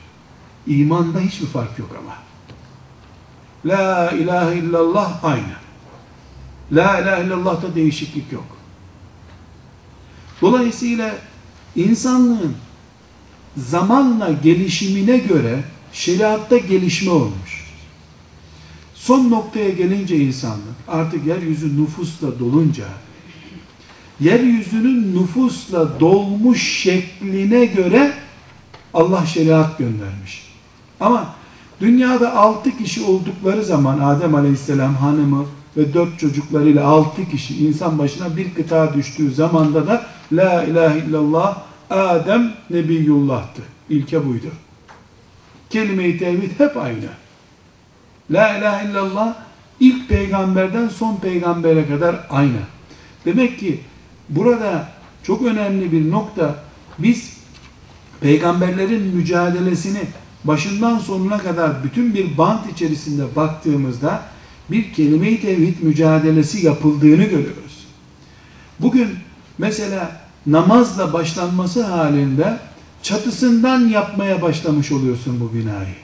İmanda 0.67 1.21
hiçbir 1.21 1.47
fark 1.47 1.79
yok 1.79 1.91
ama. 2.03 2.15
La 3.65 4.11
ilahe 4.11 4.59
illallah 4.59 5.25
aynı. 5.25 5.68
La 6.73 7.01
ilahe 7.01 7.27
illallah'ta 7.27 7.75
değişiklik 7.75 8.33
yok. 8.33 8.47
Dolayısıyla 10.43 11.15
insanlığın 11.77 12.55
zamanla 13.57 14.33
gelişimine 14.33 15.19
göre 15.19 15.65
şeriatta 15.93 16.59
gelişme 16.59 17.11
olmuş. 17.11 17.69
Son 18.95 19.31
noktaya 19.31 19.71
gelince 19.71 20.17
insanlık 20.17 20.77
artık 20.89 21.27
yeryüzü 21.27 21.83
nüfusla 21.83 22.39
dolunca 22.39 22.85
yeryüzünün 24.21 25.23
nüfusla 25.23 26.01
dolmuş 26.01 26.83
şekline 26.83 27.65
göre 27.65 28.13
Allah 28.95 29.27
şeriat 29.27 29.79
göndermiş. 29.79 30.49
Ama 31.01 31.35
dünyada 31.81 32.37
altı 32.37 32.79
kişi 32.79 33.03
oldukları 33.03 33.65
zaman 33.65 33.99
Adem 33.99 34.35
Aleyhisselam 34.35 34.95
hanımı 34.95 35.47
ve 35.79 35.95
dört 35.95 36.19
çocuklarıyla 36.19 36.87
altı 36.87 37.29
kişi 37.31 37.67
insan 37.67 37.99
başına 37.99 38.37
bir 38.37 38.55
kıta 38.55 38.95
düştüğü 38.95 39.35
zamanda 39.35 39.87
da 39.87 40.07
La 40.33 40.65
ilahe 40.65 40.99
illallah 40.99 41.63
Adem 41.91 42.53
Nebiyullah'tı. 42.71 43.63
İlke 43.89 44.27
buydu. 44.27 44.47
Kelime-i 45.71 46.19
tevhid 46.19 46.61
hep 46.61 46.77
aynı. 46.77 47.09
La 48.31 48.59
ilahe 48.59 48.91
illallah 48.91 49.35
ilk 49.81 50.09
peygamberden 50.09 50.89
son 50.89 51.17
peygambere 51.17 51.89
kadar 51.89 52.27
aynı. 52.31 52.59
Demek 53.25 53.59
ki 53.59 53.81
burada 54.29 54.89
çok 55.23 55.43
önemli 55.43 55.93
bir 55.93 56.11
nokta 56.11 56.55
biz 56.99 57.33
peygamberlerin 58.21 59.17
mücadelesini 59.17 60.03
başından 60.45 60.99
sonuna 60.99 61.39
kadar 61.39 61.85
bütün 61.85 62.15
bir 62.15 62.39
bant 62.39 62.73
içerisinde 62.73 63.37
baktığımızda 63.37 64.23
bir 64.71 64.93
kelime-i 64.93 65.41
tevhid 65.41 65.83
mücadelesi 65.83 66.67
yapıldığını 66.67 67.25
görüyoruz. 67.25 67.87
Bugün 68.81 69.09
mesela 69.59 70.21
namazla 70.47 71.13
başlanması 71.13 71.85
halinde 71.85 72.59
çatısından 73.03 73.89
yapmaya 73.89 74.43
başlamış 74.43 74.93
oluyorsun 74.93 75.41
bu 75.41 75.55
binayı. 75.55 75.95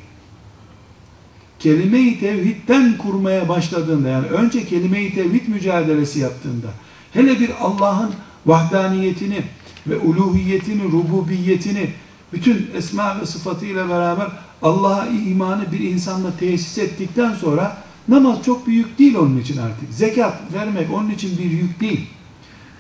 Kelime-i 1.59 2.21
tevhidden 2.21 2.99
kurmaya 2.99 3.49
başladığında 3.49 4.09
yani 4.09 4.27
önce 4.27 4.67
kelime-i 4.67 5.15
tevhid 5.15 5.49
mücadelesi 5.49 6.21
yaptığında 6.21 6.69
hele 7.13 7.41
bir 7.41 7.51
Allah'ın 7.61 8.11
vahdaniyetini 8.47 9.43
ve 9.87 9.97
uluhiyetini, 9.97 10.83
rububiyetini 10.85 11.91
bütün 12.33 12.71
esma 12.75 13.21
ve 13.21 13.27
sıfatıyla 13.27 13.89
beraber 13.89 14.27
Allah'a 14.63 15.07
imanı 15.07 15.73
bir 15.73 15.81
insanla 15.81 16.37
tesis 16.41 16.79
ettikten 16.79 17.35
sonra 17.35 17.84
namaz 18.09 18.39
çok 18.45 18.67
büyük 18.67 18.99
değil 18.99 19.15
onun 19.15 19.39
için 19.39 19.59
artık. 19.59 19.93
Zekat 19.93 20.53
vermek 20.53 20.93
onun 20.93 21.11
için 21.11 21.39
bir 21.39 21.51
yük 21.51 21.81
değil. 21.81 22.07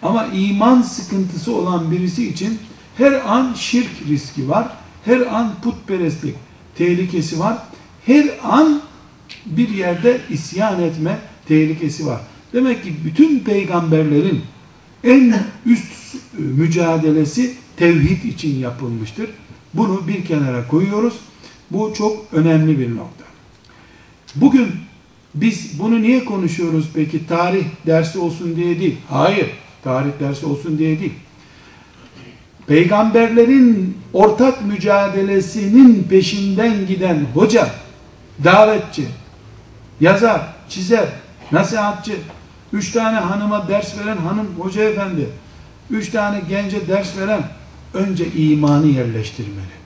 Ama 0.02 0.26
iman 0.26 0.82
sıkıntısı 0.82 1.56
olan 1.56 1.90
birisi 1.90 2.28
için 2.28 2.58
her 2.96 3.12
an 3.12 3.54
şirk 3.54 3.90
riski 4.08 4.48
var. 4.48 4.68
Her 5.04 5.20
an 5.20 5.52
putperestlik 5.62 6.34
tehlikesi 6.76 7.40
var. 7.40 7.58
Her 8.06 8.30
an 8.42 8.80
bir 9.46 9.68
yerde 9.68 10.20
isyan 10.30 10.82
etme 10.82 11.18
tehlikesi 11.48 12.06
var. 12.06 12.20
Demek 12.52 12.84
ki 12.84 12.94
bütün 13.04 13.38
peygamberlerin 13.38 14.40
en 15.04 15.36
üst 15.66 16.16
mücadelesi 16.38 17.54
tevhid 17.76 18.24
için 18.24 18.58
yapılmıştır. 18.58 19.30
Bunu 19.74 20.08
bir 20.08 20.24
kenara 20.24 20.68
koyuyoruz. 20.68 21.14
Bu 21.70 21.92
çok 21.94 22.26
önemli 22.32 22.78
bir 22.78 22.96
nokta. 22.96 23.24
Bugün 24.34 24.68
biz 25.34 25.78
bunu 25.78 26.02
niye 26.02 26.24
konuşuyoruz 26.24 26.90
peki? 26.94 27.26
Tarih 27.26 27.64
dersi 27.86 28.18
olsun 28.18 28.56
diye 28.56 28.80
değil. 28.80 28.96
Hayır. 29.10 29.46
Tarih 29.84 30.10
dersi 30.20 30.46
olsun 30.46 30.78
diye 30.78 31.00
değil. 31.00 31.12
Peygamberlerin 32.66 33.98
ortak 34.12 34.64
mücadelesinin 34.64 36.02
peşinden 36.02 36.86
giden 36.86 37.26
hoca, 37.34 37.70
davetçi, 38.44 39.04
yazar, 40.00 40.40
çizer, 40.68 41.08
nasihatçı, 41.52 42.16
üç 42.72 42.92
tane 42.92 43.18
hanıma 43.18 43.68
ders 43.68 43.98
veren 43.98 44.16
hanım 44.16 44.46
hoca 44.58 44.82
efendi, 44.82 45.28
üç 45.90 46.10
tane 46.10 46.42
gence 46.48 46.88
ders 46.88 47.18
veren 47.18 47.42
önce 47.94 48.32
imanı 48.32 48.86
yerleştirmeli. 48.86 49.83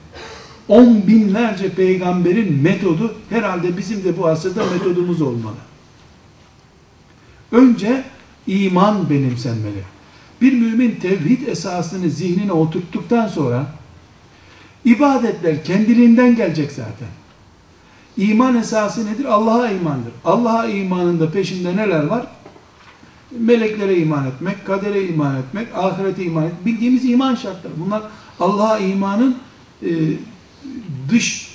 On 0.69 1.07
binlerce 1.07 1.69
peygamberin 1.69 2.61
metodu 2.61 3.15
herhalde 3.29 3.77
bizim 3.77 4.03
de 4.03 4.17
bu 4.17 4.27
asırda 4.27 4.63
metodumuz 4.65 5.21
olmalı. 5.21 5.55
Önce 7.51 8.03
iman 8.47 9.09
benimsenmeli. 9.09 9.83
Bir 10.41 10.53
mümin 10.53 10.95
tevhid 10.95 11.47
esasını 11.47 12.09
zihnine 12.09 12.51
oturttuktan 12.51 13.27
sonra 13.27 13.65
ibadetler 14.85 15.63
kendiliğinden 15.63 16.35
gelecek 16.35 16.71
zaten. 16.71 17.07
İman 18.17 18.55
esası 18.55 19.05
nedir? 19.05 19.25
Allah'a 19.25 19.69
imandır. 19.69 20.11
Allah'a 20.25 20.65
imanında 20.65 21.31
peşinde 21.31 21.75
neler 21.75 22.03
var? 22.03 22.27
Meleklere 23.39 23.97
iman 23.97 24.27
etmek, 24.27 24.65
kadere 24.65 25.07
iman 25.07 25.35
etmek, 25.35 25.67
ahirete 25.75 26.23
iman 26.23 26.45
etmek. 26.45 26.65
Bildiğimiz 26.65 27.05
iman 27.05 27.35
şartları. 27.35 27.73
Bunlar 27.85 28.03
Allah'a 28.39 28.77
imanın 28.77 29.37
e, 29.83 29.89
dış 31.09 31.49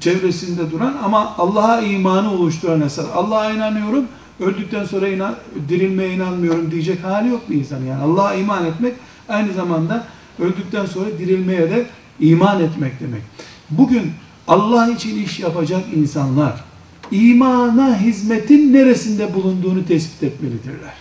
çevresinde 0.00 0.70
duran 0.70 0.96
ama 1.04 1.34
Allah'a 1.38 1.80
imanı 1.80 2.32
oluşturan 2.32 2.80
esas. 2.80 3.06
Allah'a 3.14 3.52
inanıyorum, 3.52 4.04
öldükten 4.40 4.84
sonra 4.84 5.08
inan, 5.08 5.34
dirilmeye 5.68 6.14
inanmıyorum 6.14 6.70
diyecek 6.70 7.04
hali 7.04 7.28
yok 7.28 7.50
bir 7.50 7.56
insan. 7.56 7.80
Yani 7.82 8.02
Allah'a 8.02 8.34
iman 8.34 8.66
etmek 8.66 8.94
aynı 9.28 9.52
zamanda 9.52 10.06
öldükten 10.38 10.86
sonra 10.86 11.18
dirilmeye 11.18 11.70
de 11.70 11.86
iman 12.20 12.60
etmek 12.60 13.00
demek. 13.00 13.22
Bugün 13.70 14.12
Allah 14.48 14.90
için 14.90 15.24
iş 15.24 15.40
yapacak 15.40 15.84
insanlar 15.94 16.64
imana 17.12 18.00
hizmetin 18.00 18.72
neresinde 18.72 19.34
bulunduğunu 19.34 19.86
tespit 19.86 20.22
etmelidirler. 20.22 20.94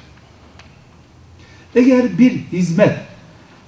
Eğer 1.75 2.17
bir 2.17 2.31
hizmet 2.31 2.97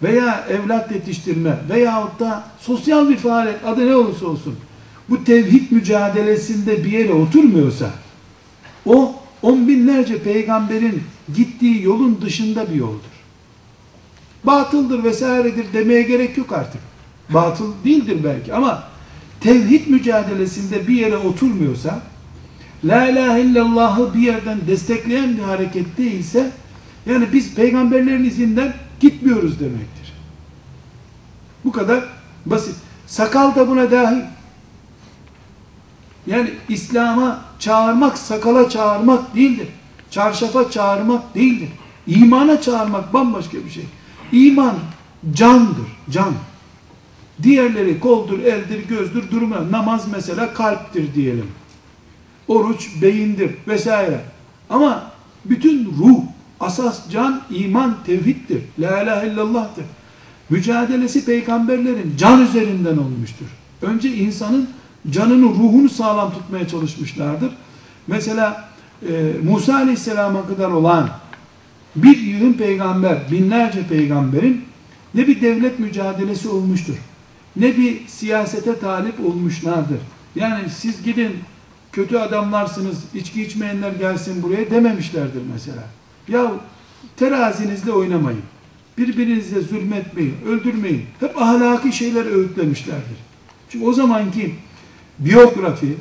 veya 0.04 0.46
evlat 0.50 0.92
yetiştirme 0.92 1.58
veyahut 1.70 2.20
da 2.20 2.44
sosyal 2.60 3.10
bir 3.10 3.18
faaliyet 3.18 3.66
adı 3.66 3.88
ne 3.88 3.96
olursa 3.96 4.26
olsun 4.26 4.56
bu 5.10 5.24
tevhid 5.24 5.72
mücadelesinde 5.72 6.84
bir 6.84 6.92
yere 6.92 7.14
oturmuyorsa 7.14 7.90
o 8.86 9.16
on 9.42 9.68
binlerce 9.68 10.24
peygamberin 10.24 11.04
gittiği 11.36 11.84
yolun 11.84 12.20
dışında 12.22 12.70
bir 12.70 12.76
yoldur. 12.76 13.14
Batıldır 14.44 15.04
vesairedir 15.04 15.74
demeye 15.74 16.02
gerek 16.02 16.38
yok 16.38 16.52
artık. 16.52 16.82
Batıl 17.30 17.74
değildir 17.86 18.18
belki 18.24 18.54
ama 18.54 18.84
tevhid 19.42 19.88
mücadelesinde 19.88 20.88
bir 20.88 20.96
yere 20.96 21.18
oturmuyorsa 21.18 22.02
La 22.84 23.08
ilahe 23.08 23.42
illallah'ı 23.42 24.14
bir 24.14 24.20
yerden 24.20 24.58
destekleyen 24.68 25.38
bir 25.38 25.42
hareket 25.42 25.98
değilse 25.98 26.52
yani 27.06 27.26
biz 27.34 27.56
peygamberlerin 27.56 28.24
izinden 28.24 28.74
gitmiyoruz 29.04 29.60
demektir. 29.60 30.14
Bu 31.66 31.72
kadar 31.72 32.04
basit. 32.46 32.76
Sakal 33.08 33.56
da 33.56 33.68
buna 33.68 33.92
dahil. 33.92 34.22
Yani 36.28 36.52
İslam'a 36.70 37.42
çağırmak 37.60 38.18
sakala 38.18 38.70
çağırmak 38.70 39.36
değildir. 39.36 39.68
Çarşafa 40.12 40.72
çağırmak 40.72 41.36
değildir. 41.36 41.70
İmana 42.08 42.62
çağırmak 42.62 43.14
bambaşka 43.14 43.58
bir 43.66 43.70
şey. 43.70 43.86
İman 44.32 44.76
candır, 45.34 45.88
can. 46.10 46.34
Diğerleri 47.44 48.00
koldur, 48.00 48.40
eldir, 48.40 48.88
gözdür, 48.88 49.32
durma. 49.32 49.72
Namaz 49.72 50.04
mesela 50.12 50.54
kalptir 50.54 51.16
diyelim. 51.16 51.52
Oruç 52.48 53.02
beyindir 53.02 53.52
vesaire. 53.68 54.22
Ama 54.70 55.12
bütün 55.46 55.86
ruh, 55.86 56.20
asas 56.64 57.10
can, 57.12 57.42
iman, 57.50 57.96
tevhiddir. 58.06 58.62
La 58.80 59.04
ilahe 59.04 59.28
illallah'tır. 59.28 59.86
Mücadelesi 60.50 61.26
peygamberlerin 61.26 62.16
can 62.18 62.42
üzerinden 62.42 62.98
olmuştur. 62.98 63.46
Önce 63.82 64.16
insanın 64.16 64.70
canını, 65.10 65.46
ruhunu 65.46 65.90
sağlam 65.90 66.34
tutmaya 66.34 66.68
çalışmışlardır. 66.68 67.52
Mesela 68.08 68.70
e, 69.10 69.32
Musa 69.44 69.76
Aleyhisselam'a 69.76 70.48
kadar 70.48 70.70
olan 70.70 71.10
bir 71.96 72.18
yığın 72.18 72.54
peygamber, 72.54 73.32
binlerce 73.32 73.88
peygamberin 73.88 74.66
ne 75.14 75.28
bir 75.28 75.42
devlet 75.42 75.80
mücadelesi 75.80 76.50
olmuştur, 76.50 76.96
ne 77.56 77.78
bir 77.78 78.08
siyasete 78.08 78.80
talip 78.80 79.20
olmuşlardır. 79.26 80.00
Yani 80.36 80.70
siz 80.70 81.04
gidin 81.04 81.32
kötü 81.92 82.18
adamlarsınız, 82.18 82.98
içki 83.14 83.44
içmeyenler 83.44 83.92
gelsin 83.92 84.44
buraya 84.44 84.72
dememişlerdir 84.72 85.42
mesela. 85.54 85.84
Ya 86.28 86.52
terazinizle 87.18 87.92
oynamayın. 87.92 88.42
Birbirinize 88.98 89.62
zulmetmeyin, 89.62 90.36
öldürmeyin. 90.48 91.06
Hep 91.20 91.42
ahlaki 91.42 91.94
şeyler 91.94 92.26
öğütlemişlerdir. 92.26 93.18
Çünkü 93.70 93.86
o 93.86 93.94
zamanki 93.94 94.56
biyografi, 95.20 95.98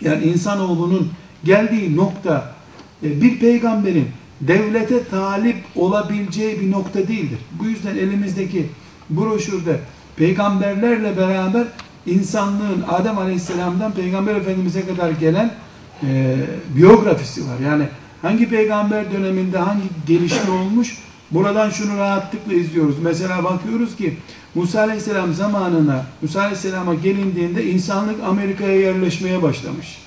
yani 0.00 0.24
insanoğlunun 0.24 1.10
geldiği 1.44 1.96
nokta 1.96 2.54
e, 3.02 3.22
bir 3.22 3.38
peygamberin 3.38 4.08
devlete 4.40 5.04
talip 5.04 5.56
olabileceği 5.76 6.60
bir 6.60 6.70
nokta 6.70 7.08
değildir. 7.08 7.38
Bu 7.60 7.64
yüzden 7.64 7.96
elimizdeki 7.96 8.66
broşürde 9.10 9.80
peygamberlerle 10.16 11.16
beraber 11.16 11.64
insanlığın 12.06 12.84
Adem 12.88 13.18
Aleyhisselam'dan 13.18 13.92
Peygamber 13.92 14.34
Efendimiz'e 14.34 14.86
kadar 14.86 15.10
gelen 15.10 15.54
e, 16.02 16.36
biyografisi 16.76 17.40
var. 17.40 17.58
Yani 17.64 17.88
hangi 18.24 18.48
peygamber 18.48 19.12
döneminde 19.12 19.58
hangi 19.58 19.84
gelişme 20.06 20.50
olmuş 20.50 20.98
buradan 21.30 21.70
şunu 21.70 21.98
rahatlıkla 21.98 22.52
izliyoruz. 22.52 22.98
Mesela 23.02 23.44
bakıyoruz 23.44 23.96
ki 23.96 24.16
Musa 24.54 24.80
Aleyhisselam 24.80 25.34
zamanına 25.34 26.06
Musa 26.22 26.40
Aleyhisselam'a 26.40 26.94
gelindiğinde 26.94 27.64
insanlık 27.64 28.24
Amerika'ya 28.24 28.80
yerleşmeye 28.80 29.42
başlamış. 29.42 29.98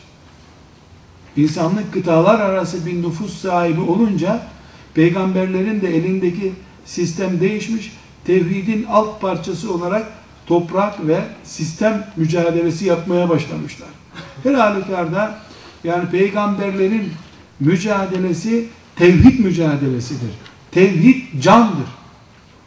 İnsanlık 1.36 1.93
kıtalar 1.93 2.39
arası 2.39 2.86
bir 2.86 3.03
nüfus 3.03 3.41
sahibi 3.41 3.82
olunca 3.82 4.41
peygamberlerin 4.93 5.82
de 5.82 5.97
elindeki 5.97 6.53
sistem 6.86 7.39
değişmiş. 7.39 7.93
Tevhidin 8.25 8.86
alt 8.89 9.21
parçası 9.21 9.73
olarak 9.73 10.08
toprak 10.45 11.08
ve 11.08 11.19
sistem 11.43 12.08
mücadelesi 12.15 12.86
yapmaya 12.86 13.30
başlamışlar. 13.30 13.89
Her 14.43 14.53
halükarda 14.53 15.39
yani 15.84 16.10
peygamberlerin 16.10 17.12
mücadelesi 17.60 18.65
tevhid 18.96 19.39
mücadelesidir. 19.39 20.32
Tevhid 20.72 21.41
candır. 21.41 21.88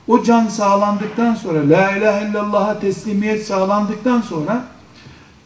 O 0.09 0.23
can 0.23 0.49
sağlandıktan 0.49 1.35
sonra 1.35 1.59
la 1.69 1.97
ilahe 1.97 2.29
illallah'a 2.31 2.81
teslimiyet 2.81 3.47
sağlandıktan 3.47 4.21
sonra 4.21 4.65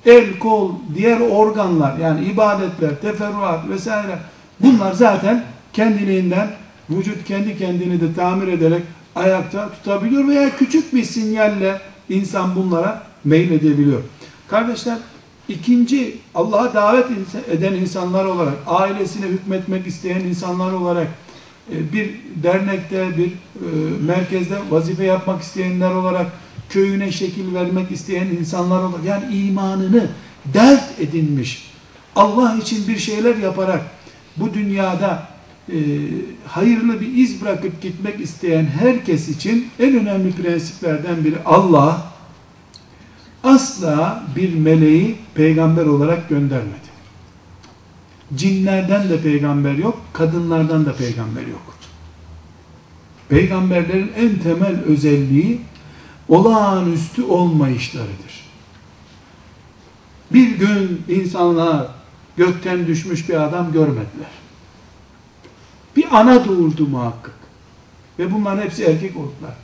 el, 0.06 0.38
kol, 0.38 0.72
diğer 0.94 1.20
organlar 1.20 1.98
yani 1.98 2.24
ibadetler, 2.24 3.00
teferruat 3.00 3.68
vesaire 3.68 4.18
bunlar 4.60 4.92
zaten 4.92 5.44
kendiliğinden 5.72 6.50
vücut 6.90 7.24
kendi 7.24 7.58
kendini 7.58 8.00
de 8.00 8.14
tamir 8.14 8.48
ederek 8.48 8.82
ayakta 9.14 9.70
tutabiliyor 9.70 10.28
veya 10.28 10.56
küçük 10.56 10.94
bir 10.94 11.04
sinyalle 11.04 11.80
insan 12.08 12.56
bunlara 12.56 13.02
meyledebiliyor. 13.24 14.00
Kardeşler 14.48 14.98
ikinci 15.48 16.16
Allah'a 16.34 16.74
davet 16.74 17.06
eden 17.50 17.72
insanlar 17.72 18.24
olarak 18.24 18.54
ailesine 18.66 19.26
hükmetmek 19.26 19.86
isteyen 19.86 20.20
insanlar 20.20 20.72
olarak 20.72 21.08
e, 21.72 21.92
bir 21.92 22.10
dernekte 22.42 23.18
bir 23.18 23.26
e, 23.26 23.32
merkezde 24.06 24.56
vazife 24.70 25.04
yapmak 25.04 25.42
isteyenler 25.42 25.90
olarak 25.90 26.26
köyüne 26.68 27.12
şekil 27.12 27.54
vermek 27.54 27.90
isteyen 27.90 28.26
insanlar 28.26 28.82
olarak 28.82 29.04
yani 29.04 29.36
imanını 29.36 30.08
dert 30.54 31.00
edinmiş 31.00 31.70
Allah 32.16 32.56
için 32.62 32.88
bir 32.88 32.98
şeyler 32.98 33.36
yaparak 33.36 33.82
bu 34.36 34.54
dünyada 34.54 35.28
e, 35.68 35.76
hayırlı 36.46 37.00
bir 37.00 37.14
iz 37.14 37.42
bırakıp 37.42 37.82
gitmek 37.82 38.20
isteyen 38.20 38.66
herkes 38.66 39.28
için 39.28 39.68
en 39.78 39.98
önemli 39.98 40.32
prensiplerden 40.32 41.24
biri 41.24 41.36
Allah 41.44 42.13
asla 43.44 44.24
bir 44.36 44.54
meleği 44.54 45.16
peygamber 45.34 45.86
olarak 45.86 46.28
göndermedi. 46.28 46.94
Cinlerden 48.34 49.08
de 49.08 49.20
peygamber 49.22 49.74
yok, 49.74 50.00
kadınlardan 50.12 50.86
da 50.86 50.92
peygamber 50.92 51.46
yok. 51.46 51.74
Peygamberlerin 53.28 54.12
en 54.16 54.38
temel 54.38 54.80
özelliği 54.80 55.60
olağanüstü 56.28 57.22
olmayışlarıdır. 57.22 58.44
Bir 60.32 60.58
gün 60.58 61.02
insanlar 61.08 61.86
gökten 62.36 62.86
düşmüş 62.86 63.28
bir 63.28 63.42
adam 63.42 63.72
görmediler. 63.72 64.30
Bir 65.96 66.06
ana 66.10 66.44
doğurdu 66.44 66.86
muhakkak. 66.86 67.34
Ve 68.18 68.32
bunların 68.32 68.62
hepsi 68.62 68.84
erkek 68.84 69.16
oldular. 69.16 69.54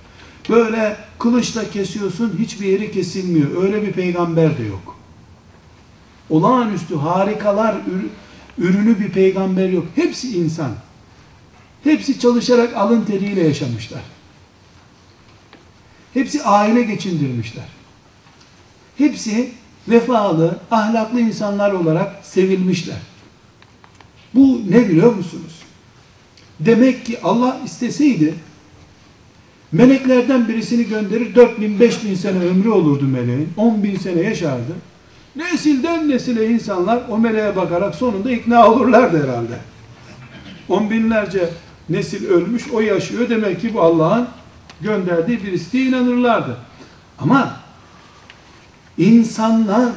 Böyle 0.48 0.96
kılıçla 1.18 1.70
kesiyorsun 1.70 2.36
hiçbir 2.38 2.66
yeri 2.66 2.92
kesilmiyor. 2.92 3.62
Öyle 3.62 3.82
bir 3.82 3.92
peygamber 3.92 4.58
de 4.58 4.62
yok. 4.62 4.96
Olağanüstü 6.30 6.96
harikalar 6.96 7.76
ürünü 8.58 9.00
bir 9.00 9.08
peygamber 9.10 9.68
yok. 9.68 9.86
Hepsi 9.94 10.38
insan. 10.38 10.70
Hepsi 11.84 12.18
çalışarak 12.18 12.76
alın 12.76 13.04
teriyle 13.04 13.46
yaşamışlar. 13.46 14.02
Hepsi 16.14 16.42
aile 16.42 16.82
geçindirmişler. 16.82 17.64
Hepsi 18.98 19.52
vefalı, 19.88 20.58
ahlaklı 20.70 21.20
insanlar 21.20 21.72
olarak 21.72 22.26
sevilmişler. 22.26 22.96
Bu 24.34 24.62
ne 24.68 24.88
biliyor 24.88 25.14
musunuz? 25.14 25.62
Demek 26.60 27.06
ki 27.06 27.18
Allah 27.22 27.60
isteseydi 27.64 28.34
meleklerden 29.72 30.48
birisini 30.48 30.88
gönderir 30.88 31.34
4000 31.34 31.80
5000 31.80 32.14
sene 32.14 32.38
ömrü 32.38 32.68
olurdu 32.68 33.04
meleğin. 33.04 33.48
10 33.56 33.82
bin 33.82 33.96
sene 33.96 34.20
yaşardı. 34.20 34.72
Nesilden 35.36 36.08
nesile 36.08 36.50
insanlar 36.50 37.02
o 37.08 37.18
meleğe 37.18 37.56
bakarak 37.56 37.94
sonunda 37.94 38.30
ikna 38.30 38.68
olurlardı 38.70 39.22
herhalde. 39.22 39.58
On 40.68 40.90
binlerce 40.90 41.50
nesil 41.88 42.26
ölmüş, 42.26 42.70
o 42.72 42.80
yaşıyor. 42.80 43.28
Demek 43.28 43.60
ki 43.60 43.74
bu 43.74 43.80
Allah'ın 43.80 44.28
gönderdiği 44.80 45.44
birisi 45.44 45.72
diye 45.72 45.84
inanırlardı. 45.84 46.56
Ama 47.18 47.56
insanlar 48.98 49.92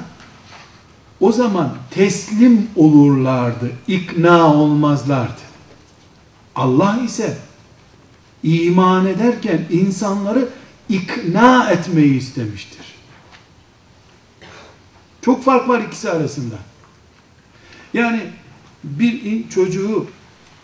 o 1.20 1.32
zaman 1.32 1.70
teslim 1.92 2.68
olurlardı, 2.76 3.72
ikna 3.88 4.54
olmazlardı. 4.54 5.42
Allah 6.56 7.00
ise 7.06 7.38
iman 8.44 9.06
ederken 9.06 9.66
insanları 9.72 10.50
ikna 10.90 11.70
etmeyi 11.70 12.18
istemiştir. 12.18 12.86
Çok 15.22 15.44
fark 15.44 15.70
var 15.70 15.82
ikisi 15.82 16.10
arasında. 16.10 16.56
Yani 17.94 18.22
bir 18.84 19.50
çocuğu 19.50 20.08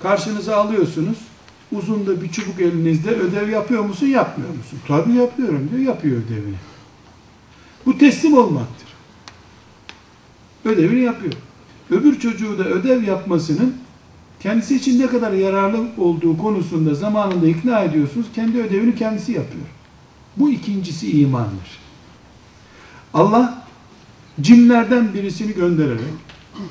karşınıza 0.02 0.58
alıyorsunuz, 0.58 1.18
uzun 1.72 2.08
da 2.08 2.22
bir 2.22 2.32
çubuk 2.32 2.62
elinizde 2.62 3.10
ödev 3.10 3.50
yapıyor 3.50 3.84
musun, 3.84 4.08
yapmıyor 4.08 4.50
musun? 4.50 4.80
Tabii 4.88 5.14
yapıyorum 5.14 5.70
diyor, 5.72 5.82
yapıyor 5.82 6.18
ödevini. 6.18 6.56
Bu 7.86 7.98
teslim 7.98 8.34
olmaktır. 8.34 8.88
Ödevini 10.66 11.02
yapıyor. 11.02 11.34
Öbür 11.92 12.20
çocuğu 12.20 12.58
da 12.58 12.64
ödev 12.64 13.04
yapmasının 13.04 13.76
kendisi 14.40 14.76
için 14.76 15.00
ne 15.00 15.08
kadar 15.08 15.32
yararlı 15.32 15.86
olduğu 15.98 16.38
konusunda 16.38 16.94
zamanında 16.96 17.48
ikna 17.48 17.80
ediyorsunuz. 17.80 18.28
Kendi 18.36 18.62
ödevini 18.62 18.96
kendisi 18.96 19.32
yapıyor. 19.32 19.66
Bu 20.38 20.50
ikincisi 20.50 21.22
imandır. 21.22 21.80
Allah 23.14 23.66
cinlerden 24.42 25.14
birisini 25.14 25.54
göndererek, 25.54 26.14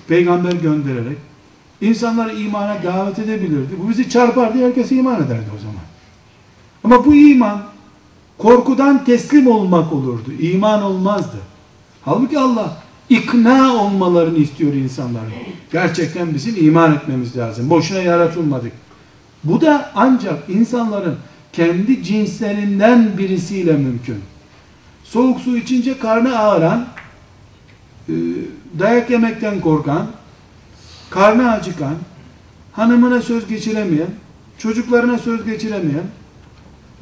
peygamber 0.08 0.52
göndererek 0.52 1.18
insanları 1.80 2.34
imana 2.34 2.82
davet 2.82 3.18
edebilirdi. 3.18 3.74
Bu 3.84 3.88
bizi 3.88 4.10
çarpardı, 4.10 4.66
herkes 4.66 4.92
iman 4.92 5.16
ederdi 5.16 5.46
o 5.56 5.58
zaman. 5.58 5.84
Ama 6.84 7.06
bu 7.06 7.14
iman 7.14 7.62
korkudan 8.38 9.04
teslim 9.04 9.46
olmak 9.46 9.92
olurdu. 9.92 10.32
İman 10.40 10.82
olmazdı. 10.82 11.36
Halbuki 12.04 12.38
Allah 12.38 12.82
ikna 13.08 13.74
olmalarını 13.74 14.38
istiyor 14.38 14.72
insanların. 14.72 15.32
Gerçekten 15.72 16.34
bizim 16.34 16.66
iman 16.66 16.94
etmemiz 16.94 17.36
lazım. 17.36 17.70
Boşuna 17.70 17.98
yaratılmadık. 17.98 18.72
Bu 19.44 19.60
da 19.60 19.90
ancak 19.94 20.50
insanların 20.50 21.16
kendi 21.52 22.04
cinslerinden 22.04 23.18
birisiyle 23.18 23.72
mümkün. 23.72 24.20
Soğuk 25.04 25.40
su 25.40 25.56
içince 25.56 25.98
karnı 25.98 26.38
ağıran, 26.38 26.86
e, 28.08 28.14
dayak 28.78 29.10
yemekten 29.10 29.60
korkan, 29.60 30.06
karnı 31.10 31.50
acıkan, 31.50 31.94
hanımına 32.72 33.22
söz 33.22 33.48
geçiremeyen, 33.48 34.10
çocuklarına 34.58 35.18
söz 35.18 35.44
geçiremeyen, 35.44 36.04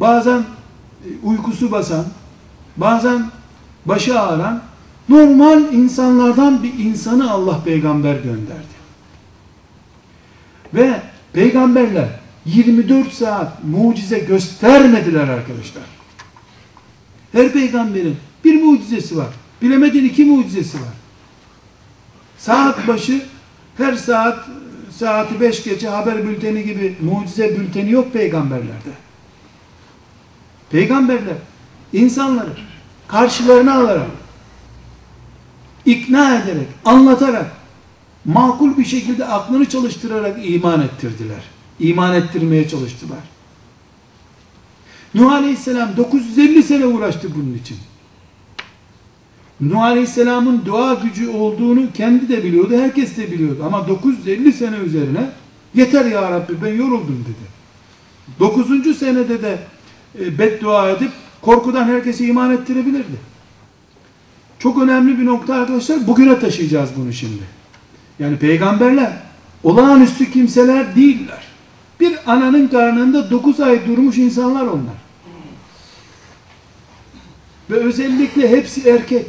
bazen 0.01 0.39
e, 0.39 1.09
uykusu 1.23 1.73
basan, 1.73 2.05
bazen 2.77 3.31
başı 3.87 4.21
ağıran, 4.21 4.63
normal 5.09 5.73
insanlardan 5.73 6.63
bir 6.63 6.85
insanı 6.85 7.31
Allah 7.31 7.65
peygamber 7.65 8.15
gönderdi. 8.15 8.77
Ve 10.75 11.01
peygamberler 11.33 12.09
24 12.45 13.13
saat 13.13 13.65
mucize 13.65 14.19
göstermediler 14.19 15.29
arkadaşlar. 15.29 15.85
Her 17.33 17.53
peygamberin 17.53 18.17
bir 18.45 18.63
mucizesi 18.63 19.17
var. 19.17 19.29
Bilemedin 19.63 20.05
iki 20.05 20.25
mucizesi 20.25 20.77
var. 20.77 20.95
Saat 22.39 22.89
başı 22.89 23.23
her 23.77 23.95
saat 23.95 24.39
saati 24.91 25.41
beş 25.41 25.65
geçe 25.65 25.89
haber 25.89 26.29
bülteni 26.29 26.65
gibi 26.65 26.97
mucize 27.01 27.59
bülteni 27.59 27.91
yok 27.91 28.13
peygamberlerde. 28.13 28.91
Peygamberler 30.71 31.37
insanları 31.93 32.51
karşılarına 33.09 33.75
alarak 33.75 34.07
ikna 35.87 36.37
ederek, 36.37 36.69
anlatarak 36.85 37.53
makul 38.25 38.79
bir 38.79 38.85
şekilde 38.85 39.25
aklını 39.25 39.69
çalıştırarak 39.69 40.39
iman 40.45 40.81
ettirdiler. 40.81 41.43
İman 41.81 42.15
ettirmeye 42.15 42.69
çalıştılar. 42.69 43.19
Nuh 45.15 45.33
Aleyhisselam 45.33 45.97
950 45.97 46.63
sene 46.63 46.87
uğraştı 46.87 47.29
bunun 47.35 47.55
için. 47.55 47.77
Nuh 49.61 49.83
Aleyhisselam'ın 49.83 50.63
dua 50.65 50.95
gücü 50.95 51.29
olduğunu 51.29 51.93
kendi 51.95 52.29
de 52.29 52.45
biliyordu, 52.45 52.77
herkes 52.77 53.17
de 53.17 53.33
biliyordu. 53.33 53.63
Ama 53.67 53.89
950 53.89 54.53
sene 54.53 54.77
üzerine 54.77 55.31
yeter 55.75 56.05
ya 56.05 56.31
Rabbi 56.31 56.53
ben 56.63 56.75
yoruldum 56.75 57.25
dedi. 57.25 57.57
9. 58.41 58.99
senede 58.99 59.43
de 59.43 59.59
e, 60.21 60.39
beddua 60.39 60.91
edip 60.91 61.11
korkudan 61.43 61.85
herkesi 61.85 62.27
iman 62.27 62.51
ettirebilirdi. 62.51 63.36
Çok 64.59 64.83
önemli 64.83 65.19
bir 65.19 65.27
nokta 65.27 65.55
arkadaşlar. 65.55 66.07
Bugüne 66.07 66.39
taşıyacağız 66.39 66.91
bunu 66.97 67.13
şimdi. 67.13 67.43
Yani 68.19 68.39
peygamberler 68.39 69.13
olağanüstü 69.63 70.31
kimseler 70.31 70.97
değiller. 70.97 71.45
Bir 72.01 72.19
ananın 72.27 72.69
karnında 72.69 73.31
9 73.31 73.61
ay 73.61 73.87
durmuş 73.87 74.19
insanlar 74.19 74.67
onlar. 74.67 74.95
Ve 77.71 77.75
özellikle 77.75 78.49
hepsi 78.49 78.91
erkek. 78.91 79.27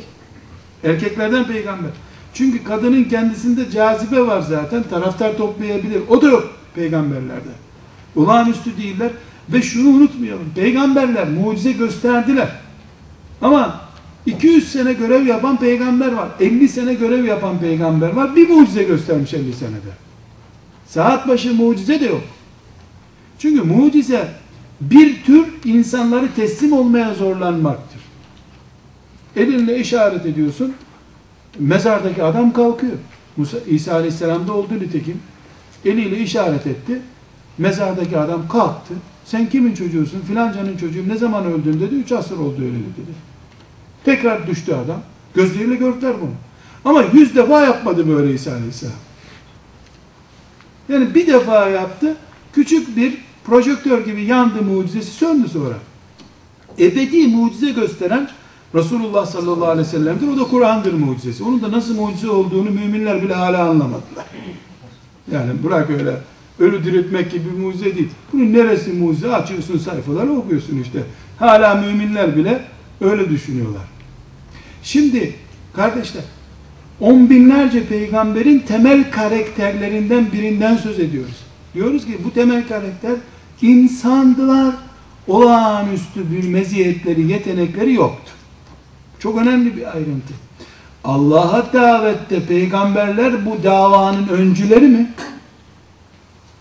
Erkeklerden 0.84 1.48
peygamber. 1.48 1.92
Çünkü 2.34 2.64
kadının 2.64 3.04
kendisinde 3.04 3.72
cazibe 3.72 4.28
var 4.28 4.42
zaten. 4.42 4.84
Taraftar 4.84 5.38
toplayabilir. 5.38 6.02
O 6.10 6.22
da 6.22 6.28
yok 6.28 6.50
peygamberlerde. 6.76 7.50
Olağanüstü 8.16 8.78
değiller. 8.78 9.12
Ve 9.50 9.62
şunu 9.62 9.90
unutmayalım. 9.90 10.50
Peygamberler 10.56 11.28
mucize 11.30 11.72
gösterdiler. 11.72 12.50
Ama 13.42 13.77
200 14.38 14.72
sene 14.72 14.94
görev 14.94 15.26
yapan 15.26 15.60
peygamber 15.60 16.12
var. 16.12 16.30
50 16.40 16.70
sene 16.70 16.94
görev 16.94 17.26
yapan 17.26 17.60
peygamber 17.60 18.10
var. 18.10 18.36
Bir 18.36 18.50
mucize 18.50 18.84
göstermiş 18.84 19.34
50 19.34 19.54
senede. 19.54 19.92
Saat 20.88 21.28
başı 21.28 21.54
mucize 21.54 22.00
de 22.00 22.06
yok. 22.06 22.24
Çünkü 23.40 23.62
mucize 23.62 24.28
bir 24.82 25.24
tür 25.24 25.46
insanları 25.66 26.28
teslim 26.36 26.74
olmaya 26.74 27.14
zorlanmaktır. 27.14 28.02
Elinle 29.36 29.80
işaret 29.80 30.26
ediyorsun. 30.26 30.74
Mezardaki 31.60 32.24
adam 32.24 32.54
kalkıyor. 32.54 32.94
Musa, 33.38 33.58
İsa 33.68 33.94
Aleyhisselam'da 33.94 34.54
oldu 34.54 34.74
nitekim. 34.74 35.20
Eliyle 35.86 36.20
işaret 36.20 36.68
etti. 36.68 37.02
Mezardaki 37.58 38.18
adam 38.18 38.48
kalktı. 38.48 38.94
Sen 39.26 39.50
kimin 39.50 39.74
çocuğusun? 39.74 40.22
Filancanın 40.22 40.78
çocuğum. 40.78 41.04
Ne 41.08 41.18
zaman 41.18 41.46
öldün 41.46 41.80
dedi. 41.80 41.96
Üç 41.96 42.12
asır 42.12 42.38
oldu 42.38 42.62
öyle 42.62 42.72
dedi. 42.72 43.12
Tekrar 44.08 44.48
düştü 44.48 44.74
adam. 44.74 45.02
Gözleriyle 45.34 45.76
gördüler 45.76 46.14
bunu. 46.22 46.32
Ama 46.86 47.04
yüz 47.14 47.36
defa 47.36 47.62
yapmadı 47.62 48.08
böyle 48.08 48.34
İsa 48.34 48.52
Aleyhisselam. 48.52 48.96
Yani 50.90 51.16
bir 51.16 51.28
defa 51.28 51.70
yaptı. 51.70 52.16
Küçük 52.54 52.98
bir 52.98 53.18
projektör 53.46 54.06
gibi 54.06 54.24
yandı 54.24 54.62
mucizesi 54.62 55.12
söndü 55.12 55.50
sonra. 55.50 55.74
Ebedi 56.80 57.28
mucize 57.28 57.72
gösteren 57.72 58.30
Resulullah 58.76 59.26
sallallahu 59.26 59.70
aleyhi 59.70 59.88
ve 59.88 59.92
sellem'dir. 59.92 60.28
O 60.28 60.40
da 60.40 60.44
Kur'an'dır 60.44 60.94
mucizesi. 60.94 61.44
Onun 61.44 61.62
da 61.62 61.72
nasıl 61.72 61.96
mucize 61.96 62.30
olduğunu 62.30 62.70
müminler 62.70 63.22
bile 63.24 63.34
hala 63.34 63.70
anlamadılar. 63.70 64.26
Yani 65.32 65.52
bırak 65.64 65.90
öyle 65.90 66.18
ölü 66.60 66.84
diriltmek 66.84 67.32
gibi 67.32 67.46
bir 67.46 67.64
mucize 67.64 67.96
değil. 67.96 68.10
Bunun 68.34 68.54
neresi 68.54 68.94
mucize? 68.94 69.36
Açıyorsun 69.36 69.78
sayfaları 69.78 70.32
okuyorsun 70.32 70.82
işte. 70.82 71.04
Hala 71.40 71.76
müminler 71.76 72.36
bile 72.36 72.62
öyle 73.02 73.30
düşünüyorlar. 73.30 73.97
Şimdi 74.88 75.36
kardeşler 75.74 76.24
on 77.00 77.30
binlerce 77.30 77.88
peygamberin 77.88 78.60
temel 78.60 79.12
karakterlerinden 79.12 80.32
birinden 80.32 80.78
söz 80.78 81.00
ediyoruz. 81.00 81.36
Diyoruz 81.74 82.06
ki 82.06 82.18
bu 82.24 82.34
temel 82.34 82.68
karakter 82.68 83.16
insandılar. 83.62 84.76
Olağanüstü 85.28 86.32
bir 86.32 86.48
meziyetleri, 86.48 87.32
yetenekleri 87.32 87.94
yoktu. 87.94 88.32
Çok 89.20 89.38
önemli 89.38 89.78
bir 89.78 89.96
ayrıntı. 89.96 90.34
Allah'a 91.04 91.74
davette 91.74 92.46
peygamberler 92.46 93.46
bu 93.46 93.64
davanın 93.64 94.28
öncüleri 94.28 94.88
mi? 94.88 95.12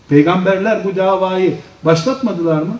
Peygamberler 0.09 0.83
bu 0.83 0.95
davayı 0.95 1.55
başlatmadılar 1.83 2.61
mı? 2.61 2.79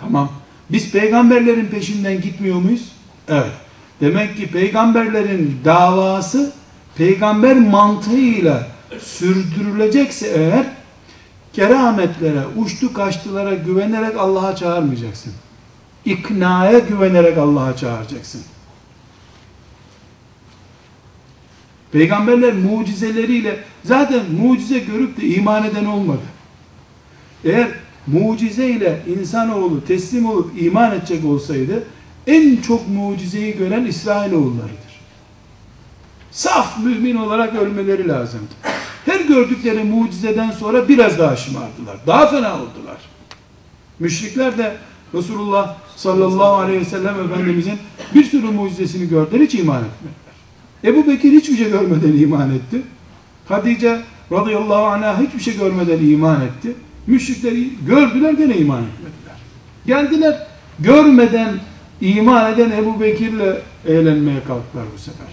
Tamam. 0.00 0.32
Biz 0.70 0.92
peygamberlerin 0.92 1.66
peşinden 1.66 2.20
gitmiyor 2.20 2.56
muyuz? 2.56 2.92
Evet. 3.28 3.67
Demek 4.00 4.36
ki 4.36 4.50
peygamberlerin 4.50 5.60
davası 5.64 6.52
peygamber 6.96 7.56
mantığıyla 7.56 8.68
sürdürülecekse 9.00 10.26
eğer 10.28 10.66
kerametlere, 11.52 12.42
uçtu 12.56 12.92
kaçtılara 12.92 13.54
güvenerek 13.54 14.16
Allah'a 14.16 14.56
çağırmayacaksın. 14.56 15.32
İknaya 16.04 16.78
güvenerek 16.78 17.38
Allah'a 17.38 17.76
çağıracaksın. 17.76 18.42
Peygamberler 21.92 22.52
mucizeleriyle 22.54 23.58
zaten 23.84 24.22
mucize 24.40 24.78
görüp 24.78 25.20
de 25.20 25.26
iman 25.26 25.64
eden 25.64 25.84
olmadı. 25.84 26.22
Eğer 27.44 27.68
mucize 28.06 28.66
ile 28.68 29.02
insanoğlu 29.18 29.84
teslim 29.84 30.26
olup 30.26 30.62
iman 30.62 30.94
edecek 30.94 31.24
olsaydı 31.24 31.84
en 32.28 32.56
çok 32.56 32.88
mucizeyi 32.88 33.56
gören 33.56 33.84
İsrailoğullarıdır. 33.84 34.88
Saf 36.30 36.78
mümin 36.84 37.16
olarak 37.16 37.54
ölmeleri 37.54 38.08
lazımdı. 38.08 38.54
Her 39.04 39.20
gördükleri 39.20 39.84
mucizeden 39.84 40.50
sonra 40.50 40.88
biraz 40.88 41.18
daha 41.18 41.36
şımardılar. 41.36 41.96
Daha 42.06 42.26
fena 42.26 42.54
oldular. 42.54 42.96
Müşrikler 43.98 44.58
de 44.58 44.76
Resulullah 45.14 45.76
sallallahu 45.96 46.54
aleyhi 46.54 46.80
ve 46.80 46.84
sellem 46.84 47.24
Efendimizin 47.24 47.78
bir 48.14 48.24
sürü 48.24 48.46
mucizesini 48.46 49.08
gördüler 49.08 49.40
hiç 49.40 49.54
iman 49.54 49.82
etmediler. 49.84 50.28
Ebu 50.84 51.10
Bekir 51.10 51.32
hiçbir 51.32 51.56
şey 51.56 51.70
görmeden 51.70 52.18
iman 52.18 52.50
etti. 52.50 52.82
Hatice 53.48 54.00
radıyallahu 54.32 54.86
anh'a 54.86 55.20
hiçbir 55.20 55.40
şey 55.40 55.58
görmeden 55.58 55.98
iman 55.98 56.40
etti. 56.40 56.72
Müşrikler 57.06 57.52
gördüler 57.86 58.32
gene 58.32 58.56
iman 58.56 58.82
etmediler. 58.82 59.36
Geldiler 59.86 60.46
görmeden 60.78 61.60
iman 62.00 62.52
eden 62.52 62.70
Ebu 62.70 63.00
Bekir'le 63.00 63.62
eğlenmeye 63.86 64.44
kalktılar 64.44 64.84
bu 64.94 64.98
sefer. 64.98 65.26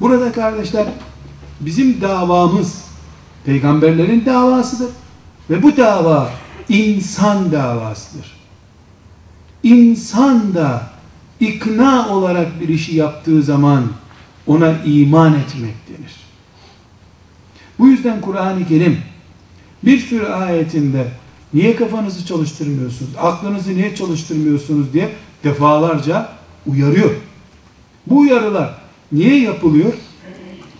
Burada 0.00 0.32
kardeşler 0.32 0.86
bizim 1.60 2.00
davamız 2.00 2.84
peygamberlerin 3.44 4.26
davasıdır. 4.26 4.90
Ve 5.50 5.62
bu 5.62 5.76
dava 5.76 6.30
insan 6.68 7.52
davasıdır. 7.52 8.32
İnsan 9.62 10.54
da 10.54 10.90
ikna 11.40 12.08
olarak 12.08 12.60
bir 12.60 12.68
işi 12.68 12.96
yaptığı 12.96 13.42
zaman 13.42 13.84
ona 14.46 14.72
iman 14.84 15.34
etmek 15.34 15.74
denir. 15.88 16.16
Bu 17.78 17.88
yüzden 17.88 18.20
Kur'an-ı 18.20 18.68
Kerim 18.68 18.98
bir 19.82 19.98
sürü 19.98 20.26
ayetinde 20.26 21.06
niye 21.54 21.76
kafanızı 21.76 22.26
çalıştırmıyorsunuz, 22.26 23.10
aklınızı 23.18 23.74
niye 23.74 23.94
çalıştırmıyorsunuz 23.94 24.92
diye 24.92 25.12
defalarca 25.44 26.28
uyarıyor. 26.66 27.10
Bu 28.06 28.18
uyarılar 28.18 28.74
niye 29.12 29.40
yapılıyor? 29.40 29.92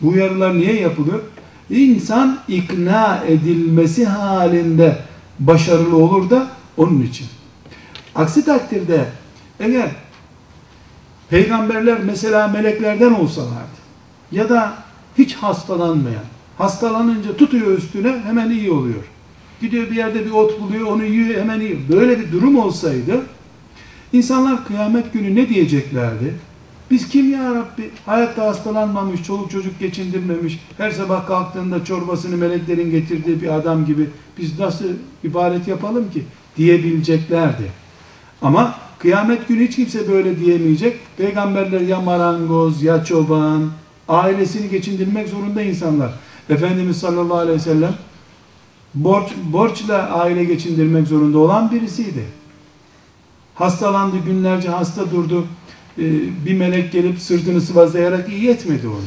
Bu 0.02 0.08
uyarılar 0.08 0.58
niye 0.58 0.80
yapılıyor? 0.80 1.20
İnsan 1.70 2.38
ikna 2.48 3.24
edilmesi 3.28 4.06
halinde 4.06 4.98
başarılı 5.38 5.96
olur 5.96 6.30
da 6.30 6.50
onun 6.76 7.02
için. 7.02 7.26
Aksi 8.14 8.44
takdirde 8.44 9.04
eğer 9.61 9.90
peygamberler 11.30 11.98
mesela 12.04 12.48
meleklerden 12.48 13.12
olsalardı 13.12 13.82
ya 14.32 14.48
da 14.48 14.74
hiç 15.18 15.35
hastalanmayan, 15.35 16.24
hastalanınca 16.58 17.37
tutuyor 17.37 17.78
üstüne 17.78 18.20
hemen 18.26 18.50
iyi 18.50 18.70
oluyor. 18.70 19.04
Gidiyor 19.62 19.90
bir 19.90 19.96
yerde 19.96 20.27
bir 20.27 20.31
ot 20.31 20.61
buluyor, 20.61 20.87
onu 20.87 21.05
yiyor 21.05 21.40
hemen 21.40 21.61
iyi. 21.61 21.79
Böyle 21.92 22.20
bir 22.20 22.33
durum 22.33 22.59
olsaydı 22.59 23.20
insanlar 24.12 24.66
kıyamet 24.66 25.12
günü 25.12 25.35
ne 25.35 25.48
diyeceklerdi? 25.48 26.35
Biz 26.90 27.09
kim 27.09 27.33
ya 27.33 27.55
Rabbi? 27.55 27.90
Hayatta 28.07 28.46
hastalanmamış, 28.46 29.22
çoluk 29.22 29.51
çocuk 29.51 29.81
geçindirmemiş, 29.81 30.59
her 30.79 30.90
sabah 30.90 31.27
kalktığında 31.27 31.85
çorbasını 31.85 32.37
meleklerin 32.37 32.90
getirdiği 32.90 33.42
bir 33.42 33.55
adam 33.55 33.87
gibi 33.87 34.09
biz 34.38 34.59
nasıl 34.59 34.88
ibadet 35.25 35.68
yapalım 35.68 36.11
ki? 36.11 36.22
Diyebileceklerdi. 36.57 37.70
Ama 38.42 38.75
kıyamet 38.98 39.48
günü 39.48 39.66
hiç 39.66 39.77
kimse 39.77 40.09
böyle 40.12 40.40
diyemeyecek. 40.40 40.96
Peygamberler 41.16 41.81
ya 41.81 42.01
marangoz 42.01 42.83
ya 42.83 43.05
çoban, 43.05 43.70
ailesini 44.09 44.70
geçindirmek 44.70 45.29
zorunda 45.29 45.62
insanlar. 45.62 46.12
Efendimiz 46.51 46.96
sallallahu 46.96 47.38
aleyhi 47.38 47.59
ve 47.59 47.62
sellem 47.62 47.94
borç, 48.94 49.28
borçla 49.52 50.11
aile 50.11 50.44
geçindirmek 50.44 51.07
zorunda 51.07 51.38
olan 51.38 51.70
birisiydi. 51.70 52.24
Hastalandı, 53.55 54.16
günlerce 54.26 54.68
hasta 54.68 55.11
durdu. 55.11 55.46
Ee, 55.98 56.02
bir 56.46 56.55
melek 56.55 56.92
gelip 56.92 57.18
sırtını 57.18 57.61
sıvazlayarak 57.61 58.28
iyi 58.28 58.48
etmedi 58.48 58.88
onu. 58.88 59.05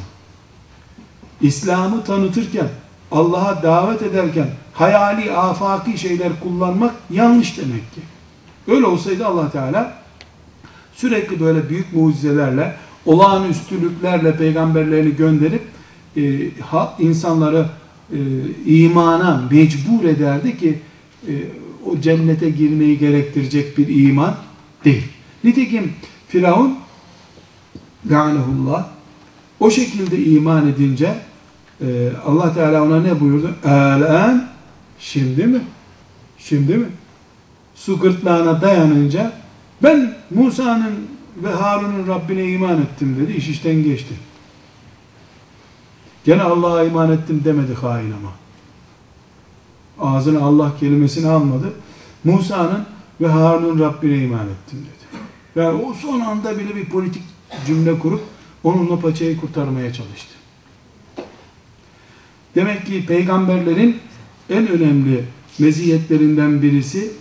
İslam'ı 1.42 2.04
tanıtırken, 2.04 2.68
Allah'a 3.12 3.64
davet 3.64 4.02
ederken 4.02 4.48
hayali, 4.74 5.32
afaki 5.32 5.98
şeyler 5.98 6.40
kullanmak 6.40 6.94
yanlış 7.10 7.58
demek 7.58 7.94
ki. 7.96 8.02
Öyle 8.68 8.86
olsaydı 8.86 9.26
allah 9.26 9.52
Teala 9.52 9.94
sürekli 10.96 11.40
böyle 11.40 11.70
büyük 11.70 11.94
mucizelerle, 11.94 12.76
olağanüstülüklerle 13.06 14.38
peygamberlerini 14.38 15.16
gönderip 15.16 15.62
e, 16.18 16.22
ha, 16.62 16.96
insanları 17.00 17.66
e, 18.12 18.20
imana 18.66 19.48
mecbur 19.52 20.04
ederdi 20.04 20.58
ki 20.58 20.80
e, 21.28 21.34
o 21.86 22.00
cennete 22.02 22.50
girmeyi 22.50 23.00
gerektirecek 23.00 23.78
bir 23.78 24.08
iman 24.08 24.36
değil. 24.86 25.04
Nitekim 25.44 25.94
Firavun 26.28 26.76
La'nehullah 28.10 28.88
o 29.60 29.72
şekilde 29.72 30.26
iman 30.26 30.68
edince 30.68 31.16
e, 31.82 32.10
Allah 32.26 32.54
Teala 32.54 32.84
ona 32.84 33.02
ne 33.02 33.20
buyurdu? 33.20 33.56
Elen 33.66 34.48
şimdi 35.00 35.48
mi? 35.48 35.62
Şimdi 36.38 36.78
mi? 36.78 36.86
Su 37.76 38.00
gırtlağına 38.00 38.62
dayanınca 38.62 39.32
ben 39.84 40.14
Musa'nın 40.30 40.94
ve 41.44 41.50
Harun'un 41.50 42.08
Rabbine 42.08 42.44
iman 42.52 42.82
ettim 42.82 43.18
dedi. 43.20 43.38
İş 43.38 43.50
işten 43.50 43.84
geçti. 43.84 44.14
Gene 46.26 46.42
Allah'a 46.42 46.84
iman 46.84 47.12
ettim 47.12 47.42
demedi 47.46 47.74
hain 47.74 48.12
ama. 48.12 48.32
Ağzına 50.00 50.46
Allah 50.46 50.74
kelimesini 50.80 51.28
almadı. 51.28 51.74
Musa'nın 52.24 52.86
ve 53.22 53.28
Harun'un 53.28 53.80
Rabbine 53.80 54.24
iman 54.24 54.48
ettim 54.48 54.80
dedi. 54.80 55.22
Yani 55.56 55.84
o 55.84 55.94
son 55.94 56.20
anda 56.20 56.60
bile 56.60 56.76
bir 56.76 56.86
politik 56.86 57.24
cümle 57.68 58.00
kurup 58.00 58.22
onunla 58.64 59.00
paçayı 59.00 59.38
kurtarmaya 59.38 59.94
çalıştı. 59.94 60.36
Demek 62.56 62.86
ki 62.86 63.06
peygamberlerin 63.06 63.98
en 64.50 64.68
önemli 64.68 65.24
meziyetlerinden 65.60 66.62
birisi 66.62 67.12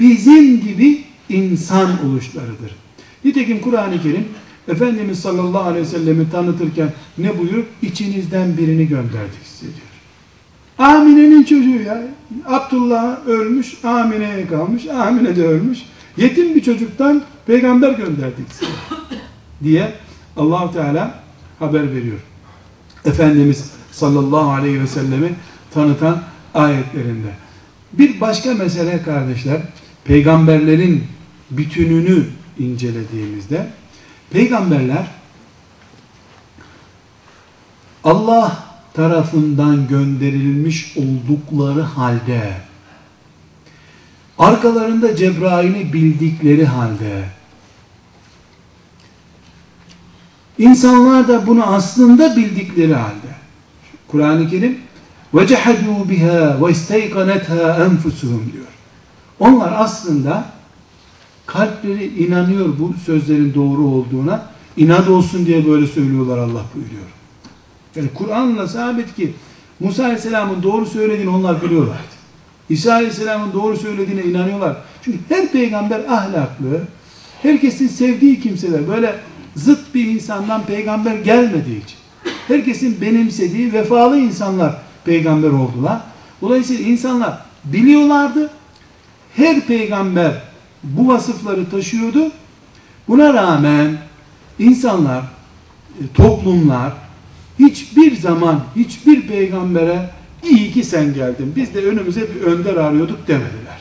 bizim 0.00 0.60
gibi 0.60 1.04
insan 1.28 2.06
oluşlarıdır. 2.06 2.76
Nitekim 3.24 3.60
Kur'an-ı 3.60 4.02
Kerim 4.02 4.28
Efendimiz 4.68 5.18
sallallahu 5.18 5.62
aleyhi 5.62 5.86
ve 5.86 5.90
sellemi 5.90 6.30
tanıtırken 6.30 6.92
ne 7.18 7.38
buyur? 7.38 7.64
İçinizden 7.82 8.56
birini 8.56 8.88
gönderdik 8.88 9.46
size 9.46 9.66
diyor. 9.66 9.92
Amine'nin 10.78 11.42
çocuğu 11.42 11.82
ya. 11.86 12.02
Abdullah 12.46 13.26
ölmüş, 13.26 13.84
Amine'ye 13.84 14.46
kalmış, 14.46 14.86
Amine 14.86 15.36
de 15.36 15.46
ölmüş. 15.46 15.78
Yetim 16.16 16.54
bir 16.54 16.62
çocuktan 16.62 17.22
peygamber 17.46 17.90
gönderdik 17.92 18.52
size. 18.52 18.72
diye 19.64 19.92
allah 20.36 20.72
Teala 20.72 21.22
haber 21.58 21.94
veriyor. 21.94 22.18
Efendimiz 23.04 23.70
sallallahu 23.92 24.50
aleyhi 24.50 24.80
ve 24.80 24.86
sellemi 24.86 25.32
tanıtan 25.74 26.22
ayetlerinde. 26.54 27.28
Bir 27.92 28.20
başka 28.20 28.54
mesele 28.54 29.02
kardeşler, 29.02 29.60
peygamberlerin 30.04 31.04
bütününü 31.50 32.24
incelediğimizde, 32.58 33.66
peygamberler 34.31 35.07
Allah 38.03 38.63
tarafından 38.93 39.87
gönderilmiş 39.87 40.97
oldukları 40.97 41.81
halde, 41.81 42.53
arkalarında 44.39 45.15
Cebrail'i 45.15 45.93
bildikleri 45.93 46.65
halde, 46.65 47.23
insanlar 50.57 51.27
da 51.27 51.47
bunu 51.47 51.65
aslında 51.65 52.35
bildikleri 52.35 52.95
halde, 52.95 53.35
Kur'an-ı 54.07 54.49
Kerim 54.49 54.87
وَجَحَدُوا 55.33 55.99
بِهَا 56.11 56.59
وَاِسْتَيْقَنَتْهَا 56.61 57.63
اَنْفُسُهُمْ 57.85 58.53
diyor. 58.53 58.67
Onlar 59.39 59.73
aslında 59.77 60.45
kalpleri 61.52 62.24
inanıyor 62.24 62.68
bu 62.78 62.94
sözlerin 63.06 63.54
doğru 63.54 63.86
olduğuna. 63.86 64.46
İnat 64.76 65.08
olsun 65.08 65.46
diye 65.46 65.66
böyle 65.66 65.86
söylüyorlar 65.86 66.38
Allah 66.38 66.62
buyuruyor. 66.74 67.06
Yani 67.96 68.08
Kur'an'la 68.14 68.68
sabit 68.68 69.16
ki 69.16 69.32
Musa 69.80 70.04
Aleyhisselam'ın 70.04 70.62
doğru 70.62 70.86
söylediğini 70.86 71.30
onlar 71.30 71.62
biliyorlardı. 71.62 72.12
İsa 72.68 72.92
Aleyhisselam'ın 72.92 73.52
doğru 73.52 73.76
söylediğine 73.76 74.22
inanıyorlar. 74.22 74.76
Çünkü 75.02 75.18
her 75.28 75.52
peygamber 75.52 76.00
ahlaklı, 76.00 76.80
herkesin 77.42 77.88
sevdiği 77.88 78.40
kimseler, 78.40 78.88
böyle 78.88 79.14
zıt 79.56 79.94
bir 79.94 80.06
insandan 80.06 80.66
peygamber 80.66 81.14
gelmediği 81.14 81.82
için, 81.84 81.98
herkesin 82.48 83.00
benimsediği 83.00 83.72
vefalı 83.72 84.18
insanlar 84.18 84.76
peygamber 85.04 85.48
oldular. 85.48 86.00
Dolayısıyla 86.40 86.84
insanlar 86.84 87.38
biliyorlardı. 87.64 88.50
Her 89.36 89.60
peygamber 89.60 90.51
bu 90.82 91.08
vasıfları 91.08 91.70
taşıyordu. 91.70 92.30
Buna 93.08 93.34
rağmen 93.34 93.96
insanlar, 94.58 95.22
e, 96.00 96.02
toplumlar 96.14 96.92
hiçbir 97.58 98.16
zaman 98.16 98.60
hiçbir 98.76 99.26
peygambere 99.26 100.10
iyi 100.50 100.72
ki 100.72 100.84
sen 100.84 101.14
geldin. 101.14 101.52
Biz 101.56 101.74
de 101.74 101.86
önümüze 101.86 102.20
bir 102.20 102.40
önder 102.40 102.76
arıyorduk 102.76 103.28
demediler. 103.28 103.78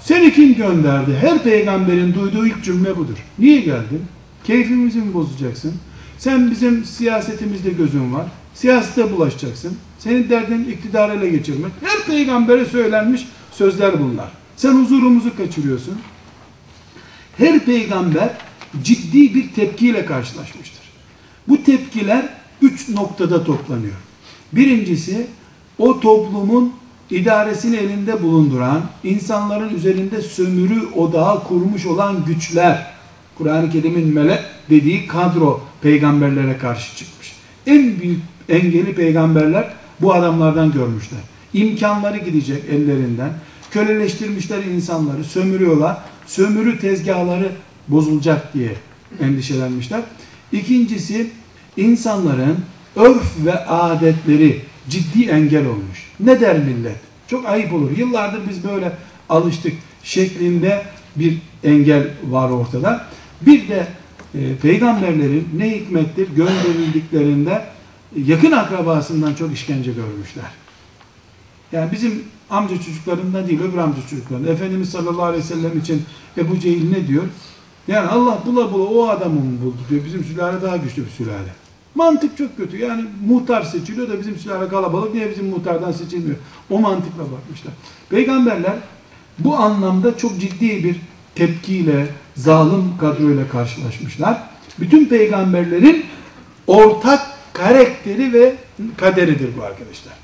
Seni 0.00 0.32
kim 0.32 0.54
gönderdi? 0.54 1.16
Her 1.20 1.42
peygamberin 1.42 2.14
duyduğu 2.14 2.46
ilk 2.46 2.64
cümle 2.64 2.96
budur. 2.96 3.18
Niye 3.38 3.60
geldin? 3.60 4.02
Keyfimizi 4.44 4.98
mi 4.98 5.14
bozacaksın? 5.14 5.74
Sen 6.18 6.50
bizim 6.50 6.84
siyasetimizde 6.84 7.70
gözün 7.70 8.14
var. 8.14 8.26
Siyasete 8.54 9.12
bulaşacaksın. 9.12 9.76
Senin 9.98 10.30
derdin 10.30 10.64
iktidarı 10.64 11.12
ele 11.12 11.28
geçirmek. 11.28 11.72
Her 11.80 12.06
peygambere 12.06 12.64
söylenmiş 12.64 13.28
sözler 13.52 14.00
bunlar. 14.02 14.39
Sen 14.60 14.72
huzurumuzu 14.72 15.36
kaçırıyorsun. 15.36 15.98
Her 17.36 17.64
peygamber 17.64 18.30
ciddi 18.82 19.34
bir 19.34 19.52
tepkiyle 19.52 20.04
karşılaşmıştır. 20.04 20.80
Bu 21.48 21.62
tepkiler 21.62 22.28
üç 22.62 22.88
noktada 22.88 23.44
toplanıyor. 23.44 23.94
Birincisi 24.52 25.26
o 25.78 26.00
toplumun 26.00 26.72
idaresini 27.10 27.76
elinde 27.76 28.22
bulunduran, 28.22 28.82
insanların 29.04 29.74
üzerinde 29.74 30.22
sömürü 30.22 30.86
odağı 30.86 31.44
kurmuş 31.44 31.86
olan 31.86 32.24
güçler, 32.24 32.92
Kur'an-ı 33.38 33.70
Kerim'in 33.70 34.14
melek 34.14 34.40
dediği 34.70 35.06
kadro 35.06 35.60
peygamberlere 35.82 36.58
karşı 36.58 36.96
çıkmış. 36.96 37.32
En 37.66 38.00
büyük 38.00 38.20
engeli 38.48 38.94
peygamberler 38.94 39.74
bu 40.00 40.14
adamlardan 40.14 40.72
görmüşler. 40.72 41.20
İmkanları 41.54 42.18
gidecek 42.18 42.64
ellerinden. 42.70 43.30
Köleleştirmişler 43.70 44.64
insanları, 44.64 45.24
sömürüyorlar. 45.24 45.98
Sömürü 46.26 46.78
tezgahları 46.78 47.52
bozulacak 47.88 48.54
diye 48.54 48.74
endişelenmişler. 49.20 50.00
İkincisi 50.52 51.30
insanların 51.76 52.58
örf 52.96 53.44
ve 53.44 53.64
adetleri 53.66 54.62
ciddi 54.88 55.24
engel 55.24 55.66
olmuş. 55.66 56.10
Ne 56.20 56.40
der 56.40 56.58
millet? 56.58 56.96
Çok 57.28 57.46
ayıp 57.46 57.72
olur. 57.72 57.90
Yıllardır 57.98 58.48
biz 58.48 58.64
böyle 58.64 58.92
alıştık 59.28 59.72
şeklinde 60.02 60.82
bir 61.16 61.38
engel 61.64 62.08
var 62.28 62.50
ortada. 62.50 63.06
Bir 63.40 63.68
de 63.68 63.86
e, 64.34 64.56
peygamberlerin 64.62 65.48
ne 65.56 65.70
hikmettir 65.70 66.28
gönderildiklerinde 66.36 67.64
yakın 68.16 68.52
akrabasından 68.52 69.34
çok 69.34 69.52
işkence 69.52 69.92
görmüşler. 69.92 70.50
Yani 71.72 71.92
bizim 71.92 72.22
amca 72.50 72.76
çocuklarından 72.76 73.48
değil 73.48 73.60
öbür 73.60 73.78
amca 73.78 74.02
çocuklarından. 74.10 74.52
Efendimiz 74.52 74.90
sallallahu 74.90 75.24
aleyhi 75.24 75.44
ve 75.44 75.48
sellem 75.48 75.78
için 75.78 76.02
Ebu 76.36 76.58
Cehil 76.58 76.90
ne 76.90 77.08
diyor? 77.08 77.24
Yani 77.88 78.08
Allah 78.08 78.38
bula 78.46 78.72
bula 78.72 78.84
o 78.84 79.08
adamı 79.08 79.40
mı 79.40 79.60
buldu 79.64 79.78
diyor. 79.90 80.04
Bizim 80.04 80.24
sülale 80.24 80.62
daha 80.62 80.76
güçlü 80.76 81.04
bir 81.04 81.10
sülale. 81.10 81.54
Mantık 81.94 82.36
çok 82.38 82.56
kötü. 82.56 82.76
Yani 82.76 83.04
muhtar 83.26 83.62
seçiliyor 83.62 84.08
da 84.08 84.20
bizim 84.20 84.36
sülale 84.36 84.68
kalabalık. 84.68 85.14
Niye 85.14 85.30
bizim 85.30 85.46
muhtardan 85.46 85.92
seçilmiyor? 85.92 86.36
O 86.70 86.78
mantıkla 86.78 87.22
bakmışlar. 87.22 87.72
Peygamberler 88.10 88.76
bu 89.38 89.56
anlamda 89.56 90.16
çok 90.16 90.40
ciddi 90.40 90.84
bir 90.84 90.96
tepkiyle, 91.34 92.06
zalim 92.36 92.98
kadroyla 93.00 93.48
karşılaşmışlar. 93.48 94.42
Bütün 94.78 95.06
peygamberlerin 95.06 96.04
ortak 96.66 97.20
karakteri 97.52 98.32
ve 98.32 98.54
kaderidir 98.96 99.56
bu 99.58 99.62
arkadaşlar. 99.62 100.14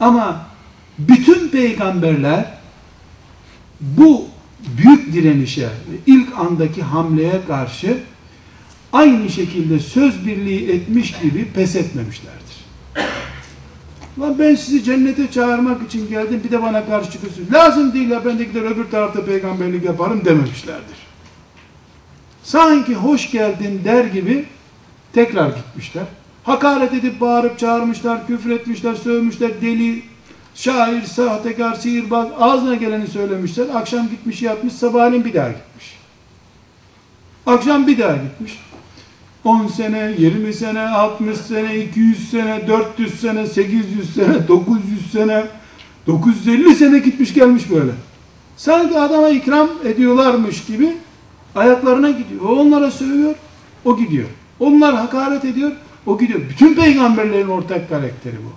Ama 0.00 0.46
bütün 0.98 1.48
peygamberler 1.48 2.58
bu 3.80 4.24
büyük 4.78 5.12
direnişe, 5.12 5.68
ilk 6.06 6.38
andaki 6.38 6.82
hamleye 6.82 7.40
karşı 7.46 7.98
aynı 8.92 9.30
şekilde 9.30 9.78
söz 9.78 10.26
birliği 10.26 10.70
etmiş 10.70 11.14
gibi 11.22 11.48
pes 11.54 11.76
etmemişlerdir. 11.76 12.56
Lan 14.20 14.38
ben 14.38 14.54
sizi 14.54 14.84
cennete 14.84 15.30
çağırmak 15.30 15.82
için 15.82 16.08
geldim 16.08 16.40
bir 16.44 16.50
de 16.50 16.62
bana 16.62 16.86
karşı 16.86 17.10
çıkıyorsunuz. 17.10 17.52
Lazım 17.52 17.92
değil 17.92 18.10
ya 18.10 18.24
ben 18.24 18.38
de 18.38 18.44
gider 18.44 18.62
öbür 18.62 18.90
tarafta 18.90 19.24
peygamberlik 19.24 19.84
yaparım 19.84 20.24
dememişlerdir. 20.24 20.96
Sanki 22.42 22.94
hoş 22.94 23.30
geldin 23.30 23.80
der 23.84 24.04
gibi 24.04 24.44
tekrar 25.12 25.48
gitmişler. 25.48 26.04
Hakaret 26.44 26.94
edip 26.94 27.20
bağırıp 27.20 27.58
çağırmışlar, 27.58 28.26
küfür 28.26 28.50
etmişler, 28.50 28.94
sövmüşler, 28.94 29.60
deli, 29.60 30.02
şair, 30.56 31.02
sahtekar, 31.02 31.74
sihirbaz 31.74 32.28
ağzına 32.40 32.74
geleni 32.74 33.06
söylemişler. 33.06 33.66
Akşam 33.74 34.08
gitmiş 34.08 34.42
yatmış, 34.42 34.72
sabahleyin 34.72 35.24
bir 35.24 35.34
daha 35.34 35.48
gitmiş. 35.48 35.98
Akşam 37.46 37.86
bir 37.86 37.98
daha 37.98 38.16
gitmiş. 38.16 38.58
10 39.44 39.66
sene, 39.66 40.14
20 40.18 40.54
sene, 40.54 40.80
60 40.80 41.36
sene, 41.36 41.76
200 41.76 42.30
sene, 42.30 42.68
400 42.68 43.20
sene, 43.20 43.46
800 43.46 44.14
sene, 44.14 44.48
900 44.48 45.12
sene, 45.12 45.44
950 46.06 46.74
sene 46.74 46.98
gitmiş 46.98 47.34
gelmiş 47.34 47.70
böyle. 47.70 47.92
Sanki 48.56 48.98
adama 48.98 49.28
ikram 49.28 49.68
ediyorlarmış 49.84 50.64
gibi 50.64 50.96
ayaklarına 51.54 52.10
gidiyor. 52.10 52.40
O 52.40 52.48
onlara 52.48 52.90
sövüyor, 52.90 53.34
o 53.84 53.96
gidiyor. 53.96 54.28
Onlar 54.60 54.94
hakaret 54.94 55.44
ediyor, 55.44 55.72
o 56.06 56.18
gidiyor. 56.18 56.40
Bütün 56.50 56.74
peygamberlerin 56.74 57.48
ortak 57.48 57.88
karakteri 57.88 58.36
bu. 58.36 58.52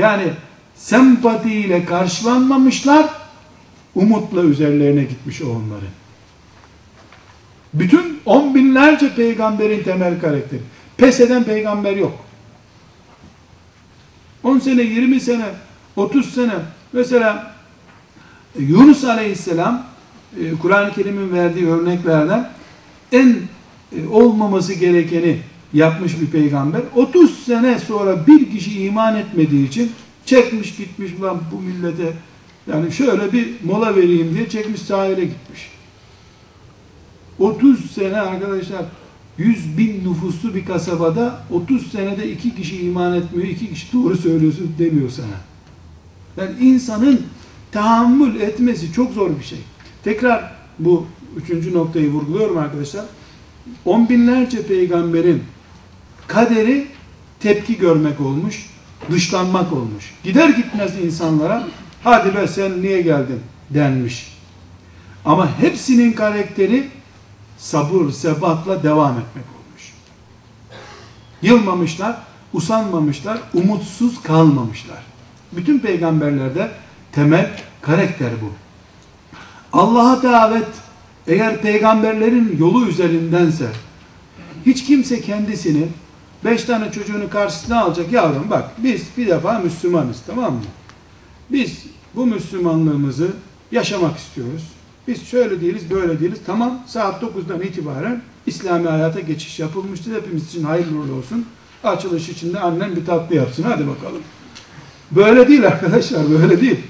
Yani 0.00 0.24
sempatiyle 0.78 1.84
karşılanmamışlar, 1.84 3.06
umutla 3.94 4.42
üzerlerine 4.42 5.02
gitmiş 5.02 5.42
o 5.42 5.46
onların. 5.46 5.88
Bütün 7.74 8.20
on 8.26 8.54
binlerce 8.54 9.14
peygamberin 9.14 9.82
temel 9.82 10.20
karakteri. 10.20 10.60
Pes 10.96 11.20
eden 11.20 11.44
peygamber 11.44 11.96
yok. 11.96 12.18
10 14.42 14.58
sene, 14.58 14.82
20 14.82 15.20
sene, 15.20 15.44
30 15.96 16.34
sene 16.34 16.54
mesela 16.92 17.54
Yunus 18.58 19.04
Aleyhisselam 19.04 19.86
e, 20.40 20.54
Kur'an-ı 20.62 20.92
Kerim'in 20.92 21.32
verdiği 21.32 21.66
örneklerden 21.68 22.50
en 23.12 23.36
e, 23.96 24.08
olmaması 24.10 24.74
gerekeni 24.74 25.38
yapmış 25.72 26.20
bir 26.20 26.26
peygamber. 26.26 26.80
30 26.94 27.44
sene 27.44 27.78
sonra 27.78 28.26
bir 28.26 28.50
kişi 28.50 28.84
iman 28.84 29.16
etmediği 29.16 29.68
için 29.68 29.92
çekmiş 30.28 30.76
gitmiş 30.76 31.12
ulan 31.20 31.40
bu 31.52 31.60
millete 31.60 32.12
yani 32.72 32.92
şöyle 32.92 33.32
bir 33.32 33.48
mola 33.64 33.96
vereyim 33.96 34.34
diye 34.34 34.48
çekmiş 34.48 34.82
sahile 34.82 35.24
gitmiş. 35.24 35.70
30 37.38 37.90
sene 37.90 38.20
arkadaşlar 38.20 38.84
100 39.38 39.78
bin 39.78 40.10
nüfuslu 40.10 40.54
bir 40.54 40.64
kasabada 40.64 41.40
30 41.50 41.92
senede 41.92 42.32
iki 42.32 42.54
kişi 42.54 42.86
iman 42.86 43.14
etmiyor, 43.14 43.48
iki 43.48 43.70
kişi 43.70 43.92
doğru 43.92 44.16
söylüyorsun 44.16 44.74
demiyor 44.78 45.10
sana. 45.10 45.26
Yani 46.36 46.58
insanın 46.60 47.22
tahammül 47.72 48.40
etmesi 48.40 48.92
çok 48.92 49.12
zor 49.12 49.30
bir 49.38 49.44
şey. 49.44 49.58
Tekrar 50.04 50.52
bu 50.78 51.06
üçüncü 51.36 51.74
noktayı 51.74 52.10
vurguluyorum 52.10 52.58
arkadaşlar. 52.58 53.04
On 53.84 54.08
binlerce 54.08 54.66
peygamberin 54.66 55.42
kaderi 56.26 56.86
tepki 57.40 57.78
görmek 57.78 58.20
olmuş, 58.20 58.66
dışlanmak 59.10 59.72
olmuş. 59.72 60.14
Gider 60.24 60.48
gitmez 60.48 60.98
insanlara 61.04 61.68
hadi 62.04 62.34
be 62.34 62.46
sen 62.46 62.82
niye 62.82 63.02
geldin 63.02 63.40
denmiş. 63.70 64.38
Ama 65.24 65.58
hepsinin 65.60 66.12
karakteri 66.12 66.88
sabır, 67.58 68.10
sebatla 68.10 68.82
devam 68.82 69.12
etmek 69.12 69.44
olmuş. 69.44 69.92
Yılmamışlar, 71.42 72.16
usanmamışlar, 72.52 73.38
umutsuz 73.54 74.22
kalmamışlar. 74.22 75.02
Bütün 75.52 75.78
peygamberlerde 75.78 76.70
temel 77.12 77.50
karakter 77.82 78.30
bu. 78.42 78.52
Allah'a 79.72 80.22
davet 80.22 80.68
eğer 81.26 81.60
peygamberlerin 81.60 82.56
yolu 82.58 82.86
üzerindense 82.86 83.66
hiç 84.66 84.84
kimse 84.84 85.20
kendisini 85.20 85.88
beş 86.44 86.64
tane 86.64 86.92
çocuğunu 86.92 87.30
karşısına 87.30 87.80
alacak 87.80 88.12
yavrum 88.12 88.50
bak 88.50 88.70
biz 88.78 89.02
bir 89.16 89.26
defa 89.26 89.58
Müslümanız 89.58 90.16
tamam 90.26 90.52
mı? 90.52 90.60
Biz 91.50 91.84
bu 92.14 92.26
Müslümanlığımızı 92.26 93.28
yaşamak 93.72 94.18
istiyoruz. 94.18 94.62
Biz 95.08 95.26
şöyle 95.26 95.60
değiliz, 95.60 95.90
böyle 95.90 96.20
değiliz. 96.20 96.38
Tamam, 96.46 96.78
saat 96.86 97.22
9'dan 97.22 97.60
itibaren 97.62 98.22
İslami 98.46 98.88
hayata 98.88 99.20
geçiş 99.20 99.58
yapılmıştır. 99.58 100.14
Hepimiz 100.16 100.46
için 100.48 100.64
hayırlı 100.64 100.98
uğurlu 100.98 101.14
olsun. 101.14 101.46
Açılış 101.84 102.28
içinde 102.28 102.60
annem 102.60 102.96
bir 102.96 103.06
tatlı 103.06 103.36
yapsın. 103.36 103.62
Hadi 103.62 103.88
bakalım. 103.88 104.22
Böyle 105.10 105.48
değil 105.48 105.66
arkadaşlar, 105.66 106.30
böyle 106.30 106.60
değil. 106.60 106.80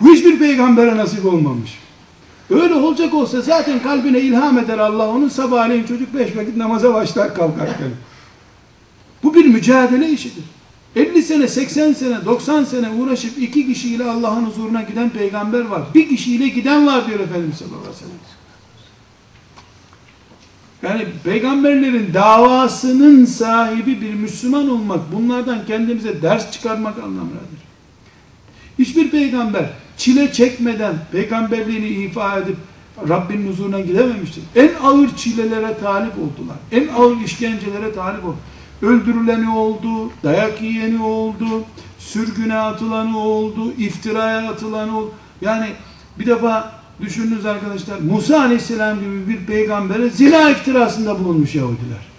Bu 0.00 0.14
hiçbir 0.14 0.38
peygambere 0.38 0.96
nasip 0.96 1.26
olmamış. 1.26 1.78
Öyle 2.50 2.74
olacak 2.74 3.14
olsa 3.14 3.40
zaten 3.40 3.82
kalbine 3.82 4.20
ilham 4.20 4.58
eder 4.58 4.78
Allah. 4.78 5.08
Onun 5.08 5.28
sabahleyin 5.28 5.84
çocuk 5.84 6.14
beş 6.14 6.36
vakit 6.36 6.56
namaza 6.56 6.94
başlar 6.94 7.34
kalkarken. 7.34 7.90
Bu 9.22 9.34
bir 9.34 9.44
mücadele 9.44 10.10
işidir. 10.10 10.44
50 10.96 11.22
sene, 11.22 11.48
80 11.48 11.92
sene, 11.92 12.24
90 12.24 12.64
sene 12.64 12.90
uğraşıp 12.90 13.38
iki 13.38 13.66
kişiyle 13.66 14.04
Allah'ın 14.04 14.44
huzuruna 14.44 14.82
giden 14.82 15.10
peygamber 15.10 15.60
var. 15.60 15.82
Bir 15.94 16.08
kişiyle 16.08 16.48
giden 16.48 16.86
var 16.86 17.06
diyor 17.06 17.20
Efendimiz 17.20 17.56
sallallahu 17.56 17.78
aleyhi 17.78 17.94
ve 17.94 17.98
sellem. 17.98 18.16
Yani 20.82 21.06
peygamberlerin 21.24 22.14
davasının 22.14 23.24
sahibi 23.24 24.00
bir 24.00 24.14
Müslüman 24.14 24.70
olmak, 24.70 25.12
bunlardan 25.12 25.66
kendimize 25.66 26.22
ders 26.22 26.52
çıkarmak 26.52 26.98
anlamındadır. 26.98 27.62
Hiçbir 28.78 29.10
peygamber 29.10 29.70
çile 29.96 30.32
çekmeden 30.32 30.94
peygamberliğini 31.12 31.88
ifa 31.88 32.38
edip 32.38 32.56
Rabbinin 33.08 33.52
huzuruna 33.52 33.80
gidememiştir. 33.80 34.42
En 34.56 34.70
ağır 34.82 35.16
çilelere 35.16 35.78
talip 35.78 36.12
oldular. 36.18 36.56
En 36.72 36.88
ağır 36.88 37.20
işkencelere 37.24 37.94
talip 37.94 38.24
oldu. 38.24 38.36
Öldürüleni 38.82 39.50
oldu, 39.50 40.10
dayak 40.22 40.62
yiyeni 40.62 41.02
oldu, 41.02 41.64
sürgüne 41.98 42.56
atılanı 42.56 43.18
oldu, 43.18 43.72
iftiraya 43.78 44.50
atılanı 44.50 44.98
oldu. 44.98 45.10
Yani 45.40 45.66
bir 46.18 46.26
defa 46.26 46.72
düşününüz 47.00 47.46
arkadaşlar, 47.46 47.98
Musa 47.98 48.40
Aleyhisselam 48.40 49.00
gibi 49.00 49.28
bir 49.28 49.46
peygambere 49.46 50.10
zina 50.10 50.50
iftirasında 50.50 51.18
bulunmuş 51.18 51.54
Yahudiler. 51.54 52.12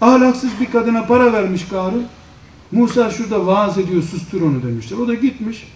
Ahlaksız 0.00 0.50
bir 0.60 0.70
kadına 0.70 1.06
para 1.06 1.32
vermiş 1.32 1.64
Karun. 1.70 2.06
Musa 2.72 3.10
şurada 3.10 3.46
vaaz 3.46 3.78
ediyor 3.78 4.02
sustur 4.02 4.42
onu 4.42 4.62
demişler. 4.62 4.98
O 4.98 5.08
da 5.08 5.14
gitmiş. 5.14 5.72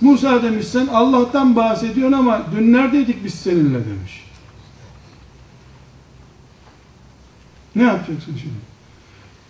Musa 0.00 0.42
demiş 0.42 0.66
sen 0.66 0.86
Allah'tan 0.86 1.56
bahsediyorsun 1.56 2.18
ama 2.18 2.42
dün 2.56 2.72
neredeydik 2.72 3.24
biz 3.24 3.34
seninle 3.34 3.78
demiş. 3.84 4.31
Ne 7.76 7.82
yapacaksın 7.82 8.36
şimdi? 8.40 8.72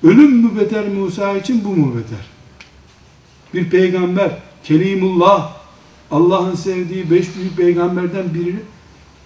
Ölüm 0.03 0.37
mü 0.37 0.61
beter 0.61 0.89
Musa 0.89 1.33
için 1.33 1.65
bu 1.65 1.69
mu 1.69 1.95
beter? 1.97 2.27
Bir 3.55 3.71
peygamber, 3.71 4.39
Kelimullah, 4.65 5.57
Allah'ın 6.11 6.55
sevdiği 6.55 7.11
beş 7.11 7.37
büyük 7.37 7.57
peygamberden 7.57 8.35
biri 8.35 8.57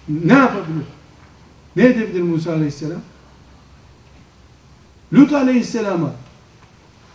ne 0.09 0.33
yapabilir? 0.33 0.85
Ne 1.75 1.85
edebilir 1.85 2.21
Musa 2.21 2.53
Aleyhisselam? 2.53 3.01
Lut 5.13 5.33
Aleyhisselam'a, 5.33 6.11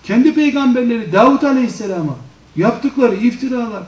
kendi 0.04 0.34
peygamberleri 0.34 1.12
Davut 1.12 1.44
Aleyhisselam'a 1.44 2.16
yaptıkları 2.56 3.16
iftiralar 3.16 3.82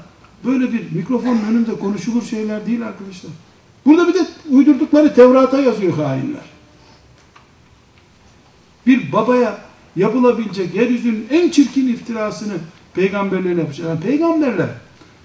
böyle 0.44 0.72
bir 0.72 0.92
mikrofonun 0.92 1.42
önünde 1.50 1.78
konuşulur 1.78 2.22
şeyler 2.22 2.66
değil 2.66 2.86
arkadaşlar. 2.86 3.30
Burada 3.86 4.08
bir 4.08 4.14
de 4.14 4.26
uydurdukları 4.50 5.14
Tevrat'a 5.14 5.60
yazıyor 5.60 5.92
hainler. 5.92 6.53
Bir 8.86 9.12
babaya 9.12 9.58
yapılabilecek 9.96 10.74
yeryüzünün 10.74 11.26
en 11.30 11.50
çirkin 11.50 11.88
iftirasını 11.88 12.54
peygamberlerine 12.94 13.60
yapacak. 13.60 13.86
Yani 13.88 14.00
peygamberler 14.00 14.68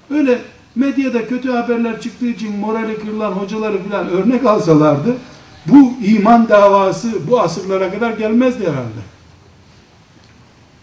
öyle 0.10 0.42
medyada 0.76 1.28
kötü 1.28 1.52
haberler 1.52 2.02
çıktığı 2.02 2.28
için 2.28 2.56
morali 2.56 3.00
kırılan 3.00 3.32
hocaları 3.32 3.84
filan 3.84 4.10
örnek 4.10 4.46
alsalardı 4.46 5.18
bu 5.66 5.94
iman 6.06 6.50
davası 6.50 7.28
bu 7.28 7.42
asırlara 7.42 7.92
kadar 7.92 8.12
gelmezdi 8.12 8.64
herhalde. 8.64 9.02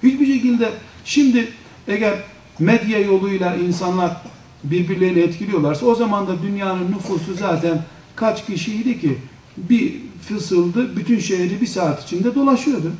Hiçbir 0.02 0.26
şekilde 0.26 0.70
şimdi 1.04 1.48
eğer 1.88 2.14
medya 2.58 2.98
yoluyla 2.98 3.56
insanlar 3.56 4.16
birbirlerini 4.64 5.18
etkiliyorlarsa 5.18 5.86
o 5.86 5.94
zaman 5.94 6.26
da 6.26 6.42
dünyanın 6.42 6.92
nüfusu 6.92 7.34
zaten 7.34 7.82
kaç 8.16 8.46
kişiydi 8.46 9.00
ki 9.00 9.18
bir 9.56 9.94
fısıldı 10.28 10.96
bütün 10.96 11.18
şehri 11.18 11.60
bir 11.60 11.66
saat 11.66 12.04
içinde 12.04 12.34
dolaşıyordu. 12.34 12.92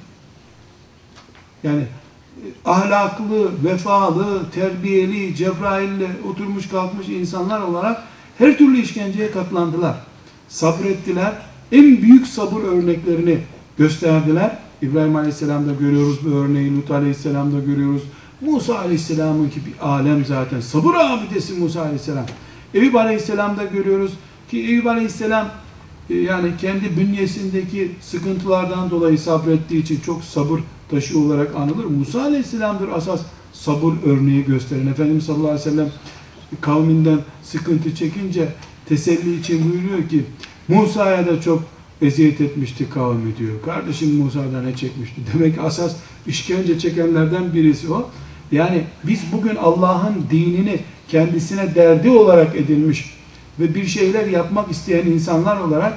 Yani 1.63 1.83
ahlaklı, 2.65 3.65
vefalı, 3.65 4.51
terbiyeli, 4.51 5.37
Cebrail'le 5.37 6.09
oturmuş 6.31 6.69
kalkmış 6.69 7.09
insanlar 7.09 7.61
olarak 7.61 8.03
her 8.39 8.59
türlü 8.59 8.81
işkenceye 8.81 9.31
katlandılar. 9.31 9.97
Sabrettiler. 10.49 11.33
En 11.73 12.03
büyük 12.03 12.27
sabır 12.27 12.63
örneklerini 12.63 13.39
gösterdiler. 13.79 14.59
İbrahim 14.83 15.17
Aleyhisselam'da 15.17 15.73
görüyoruz 15.73 16.19
bu 16.25 16.31
örneği, 16.31 16.77
Lut 16.77 16.91
Aleyhisselam'da 16.91 17.61
görüyoruz. 17.61 18.03
Musa 18.41 18.79
Aleyhisselam'ın 18.79 19.49
ki 19.49 19.61
bir 19.67 19.87
alem 19.89 20.25
zaten. 20.25 20.61
Sabır 20.61 20.95
abidesi 20.95 21.53
Musa 21.53 21.83
Aleyhisselam. 21.83 22.27
Eyüp 22.75 22.97
Aleyhisselam'da 22.97 23.65
görüyoruz 23.65 24.13
ki 24.51 24.59
Eyüp 24.59 24.87
Aleyhisselam 24.87 25.47
e, 25.47 25.51
yani 26.11 26.51
kendi 26.61 26.97
bünyesindeki 26.97 27.91
sıkıntılardan 28.01 28.91
dolayı 28.91 29.19
sabrettiği 29.19 29.83
için 29.83 30.01
çok 30.01 30.25
sabır 30.25 30.61
taşı 30.91 31.19
olarak 31.19 31.57
anılır. 31.57 31.85
Musa 31.85 32.23
Aleyhisselam'dır 32.23 32.89
asas 32.89 33.21
sabır 33.53 33.93
örneği 34.07 34.45
gösteren. 34.45 34.87
Efendimiz 34.87 35.25
sallallahu 35.25 35.49
aleyhi 35.49 35.67
ve 35.67 35.71
sellem 35.71 35.91
kavminden 36.61 37.19
sıkıntı 37.43 37.95
çekince 37.95 38.49
teselli 38.89 39.41
için 39.41 39.73
buyuruyor 39.73 40.09
ki 40.09 40.25
Musa'ya 40.69 41.27
da 41.27 41.41
çok 41.41 41.63
eziyet 42.03 42.41
etmişti 42.41 42.91
kavmi 42.91 43.37
diyor. 43.37 43.63
Kardeşim 43.65 44.17
Musa'da 44.17 44.63
ne 44.63 44.77
çekmişti? 44.77 45.21
Demek 45.35 45.55
ki 45.55 45.61
asas 45.61 45.97
işkence 46.27 46.79
çekenlerden 46.79 47.55
birisi 47.55 47.93
o. 47.93 48.11
Yani 48.53 48.85
biz 49.05 49.21
bugün 49.33 49.57
Allah'ın 49.57 50.15
dinini 50.31 50.79
kendisine 51.09 51.75
derdi 51.75 52.11
olarak 52.11 52.57
edinmiş 52.57 53.17
ve 53.61 53.75
bir 53.75 53.87
şeyler 53.87 54.27
yapmak 54.27 54.71
isteyen 54.71 55.07
insanlar 55.07 55.61
olarak 55.61 55.93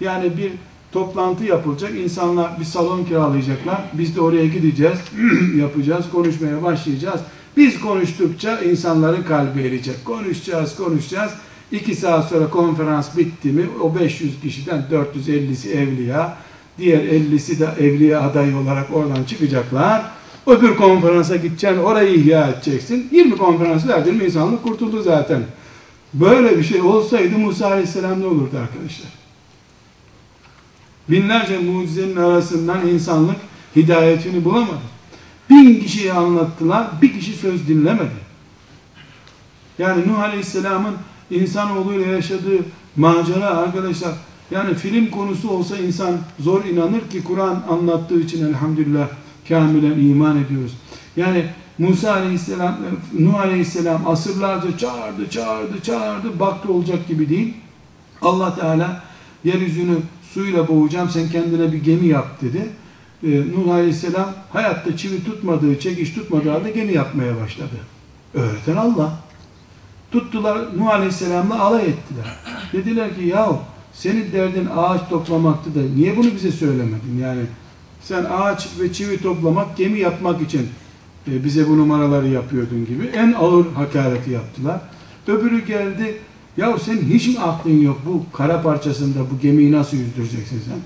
yani 0.00 0.36
bir 0.36 0.52
toplantı 0.92 1.44
yapılacak. 1.44 1.94
insanlar 1.94 2.60
bir 2.60 2.64
salon 2.64 3.04
kiralayacaklar. 3.04 3.80
Biz 3.92 4.16
de 4.16 4.20
oraya 4.20 4.46
gideceğiz, 4.46 4.98
yapacağız, 5.58 6.04
konuşmaya 6.12 6.62
başlayacağız. 6.62 7.20
Biz 7.56 7.80
konuştukça 7.80 8.60
insanların 8.60 9.22
kalbi 9.22 9.60
eriyecek. 9.60 10.04
Konuşacağız, 10.04 10.76
konuşacağız. 10.76 11.32
İki 11.72 11.94
saat 11.94 12.28
sonra 12.28 12.50
konferans 12.50 13.16
bitti 13.16 13.48
mi 13.48 13.66
o 13.82 13.94
500 13.94 14.40
kişiden 14.40 14.84
450'si 14.90 15.70
evliya, 15.70 16.36
diğer 16.78 17.00
50'si 17.00 17.58
de 17.58 17.84
evliya 17.86 18.20
adayı 18.20 18.56
olarak 18.56 18.94
oradan 18.94 19.24
çıkacaklar. 19.24 20.02
Öbür 20.46 20.76
konferansa 20.76 21.36
gideceksin, 21.36 21.78
orayı 21.78 22.14
ihya 22.14 22.48
edeceksin. 22.48 23.08
20 23.12 23.36
konferans 23.36 23.88
verdin 23.88 24.14
mi 24.14 24.24
insanlık 24.24 24.62
kurtuldu 24.62 25.02
zaten. 25.02 25.42
Böyle 26.14 26.58
bir 26.58 26.64
şey 26.64 26.80
olsaydı 26.80 27.38
Musa 27.38 27.66
Aleyhisselam 27.66 28.20
ne 28.20 28.26
olurdu 28.26 28.58
arkadaşlar? 28.62 29.08
Binlerce 31.08 31.58
mucizenin 31.58 32.16
arasından 32.16 32.88
insanlık 32.88 33.36
hidayetini 33.76 34.44
bulamadı. 34.44 34.94
Bin 35.50 35.80
kişiye 35.80 36.12
anlattılar, 36.12 36.86
bir 37.02 37.12
kişi 37.12 37.32
söz 37.32 37.68
dinlemedi. 37.68 38.24
Yani 39.78 40.08
Nuh 40.08 40.18
Aleyhisselam'ın 40.18 40.94
insanoğluyla 41.30 42.06
yaşadığı 42.06 42.58
macera 42.96 43.46
arkadaşlar, 43.46 44.12
yani 44.50 44.74
film 44.74 45.10
konusu 45.10 45.50
olsa 45.50 45.78
insan 45.78 46.18
zor 46.40 46.64
inanır 46.64 47.10
ki 47.10 47.24
Kur'an 47.24 47.62
anlattığı 47.70 48.20
için 48.20 48.46
elhamdülillah 48.46 49.08
kamilen 49.48 49.98
iman 49.98 50.44
ediyoruz. 50.44 50.72
Yani 51.16 51.46
Musa 51.78 52.12
Aleyhisselam, 52.12 52.76
Nuh 53.18 53.40
Aleyhisselam 53.40 54.08
asırlarca 54.08 54.78
çağırdı, 54.78 55.30
çağırdı, 55.30 55.82
çağırdı, 55.82 56.40
baktı 56.40 56.72
olacak 56.72 57.08
gibi 57.08 57.28
değil. 57.28 57.54
Allah 58.22 58.54
Teala 58.54 59.02
yeryüzünü 59.44 59.96
suyla 60.34 60.68
boğacağım 60.68 61.10
sen 61.10 61.28
kendine 61.28 61.72
bir 61.72 61.84
gemi 61.84 62.06
yap 62.06 62.40
dedi. 62.42 62.68
Ee, 63.26 63.40
Nuh 63.40 63.74
Aleyhisselam 63.74 64.32
hayatta 64.52 64.96
çivi 64.96 65.24
tutmadığı, 65.24 65.80
çekiş 65.80 66.14
tutmadığı 66.14 66.50
halde 66.50 66.70
gemi 66.70 66.92
yapmaya 66.92 67.40
başladı. 67.40 67.76
Öğreten 68.34 68.76
Allah. 68.76 69.12
Tuttular 70.10 70.58
Nuh 70.78 70.88
Aleyhisselam'la 70.88 71.60
alay 71.60 71.82
ettiler. 71.82 72.36
Dediler 72.72 73.16
ki 73.16 73.22
yahu 73.22 73.58
senin 73.92 74.32
derdin 74.32 74.68
ağaç 74.76 75.08
toplamaktı 75.08 75.74
da 75.74 75.80
niye 75.96 76.16
bunu 76.16 76.34
bize 76.34 76.52
söylemedin? 76.52 77.18
Yani 77.20 77.42
sen 78.02 78.24
ağaç 78.24 78.68
ve 78.80 78.92
çivi 78.92 79.22
toplamak, 79.22 79.76
gemi 79.76 79.98
yapmak 79.98 80.42
için 80.42 80.68
e, 81.32 81.44
bize 81.44 81.68
bu 81.68 81.78
numaraları 81.78 82.28
yapıyordun 82.28 82.86
gibi 82.86 83.06
en 83.06 83.32
ağır 83.32 83.66
hakareti 83.72 84.30
yaptılar. 84.30 84.80
Öbürü 85.26 85.66
geldi 85.66 86.18
ya 86.56 86.78
sen 86.78 86.96
hiç 86.96 87.28
mi 87.28 87.40
aklın 87.40 87.80
yok 87.80 88.00
bu 88.06 88.22
kara 88.32 88.62
parçasında 88.62 89.18
bu 89.20 89.40
gemiyi 89.42 89.72
nasıl 89.72 89.96
yüzdüreceksin 89.96 90.62
sen? 90.68 90.78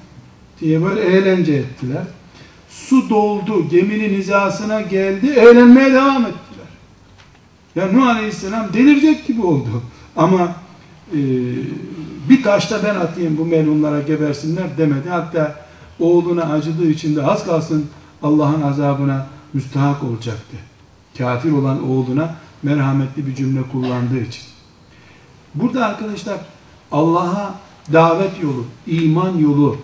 Diye 0.60 0.84
böyle 0.84 1.00
eğlence 1.00 1.52
ettiler. 1.52 2.02
Su 2.68 3.10
doldu, 3.10 3.68
geminin 3.68 4.18
hizasına 4.18 4.80
geldi, 4.80 5.26
eğlenmeye 5.26 5.92
devam 5.92 6.22
ettiler. 6.22 6.68
Ya 7.76 7.92
Nuh 7.92 8.06
Aleyhisselam 8.06 8.72
delirecek 8.72 9.26
gibi 9.26 9.42
oldu. 9.42 9.82
Ama 10.16 10.54
e, 11.12 11.18
bir 12.28 12.42
taşta 12.42 12.80
ben 12.84 12.94
atayım 12.94 13.38
bu 13.38 13.44
melunlara 13.44 14.00
gebersinler 14.00 14.78
demedi. 14.78 15.08
Hatta 15.08 15.54
oğluna 16.00 16.42
acıdığı 16.42 16.90
için 16.90 17.16
de 17.16 17.22
az 17.22 17.46
kalsın 17.46 17.86
Allah'ın 18.22 18.62
azabına 18.62 19.26
müstahak 19.52 20.04
olacaktı. 20.04 20.56
Kafir 21.18 21.52
olan 21.52 21.90
oğluna 21.90 22.34
merhametli 22.62 23.26
bir 23.26 23.34
cümle 23.34 23.62
kullandığı 23.72 24.20
için. 24.20 24.42
Burada 25.54 25.86
arkadaşlar 25.86 26.38
Allah'a 26.92 27.54
davet 27.92 28.42
yolu, 28.42 28.64
iman 28.86 29.38
yolu, 29.38 29.76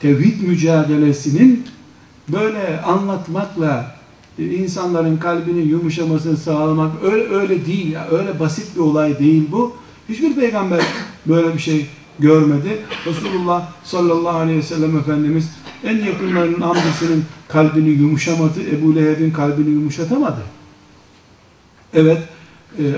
tevhid 0.00 0.48
mücadelesinin 0.48 1.66
böyle 2.28 2.80
anlatmakla 2.80 3.96
e, 4.38 4.44
insanların 4.44 5.16
kalbinin 5.16 5.68
yumuşamasını 5.68 6.36
sağlamak 6.36 6.92
öyle 7.02 7.34
öyle 7.34 7.66
değil 7.66 7.92
ya. 7.92 8.08
Öyle 8.10 8.40
basit 8.40 8.76
bir 8.76 8.80
olay 8.80 9.18
değil 9.18 9.48
bu. 9.52 9.76
Hiçbir 10.08 10.34
peygamber 10.34 10.82
böyle 11.26 11.54
bir 11.54 11.58
şey 11.58 11.86
görmedi. 12.18 12.78
Resulullah 13.06 13.68
sallallahu 13.84 14.38
aleyhi 14.38 14.58
ve 14.58 14.62
sellem 14.62 14.98
Efendimiz 14.98 15.50
en 15.84 15.96
yakınlarının 15.96 16.60
amcasının 16.60 17.24
kalbini 17.48 17.88
yumuşamadı. 17.88 18.60
Ebu 18.70 18.96
Leheb'in 18.96 19.30
kalbini 19.30 19.70
yumuşatamadı. 19.70 20.40
Evet 21.94 22.18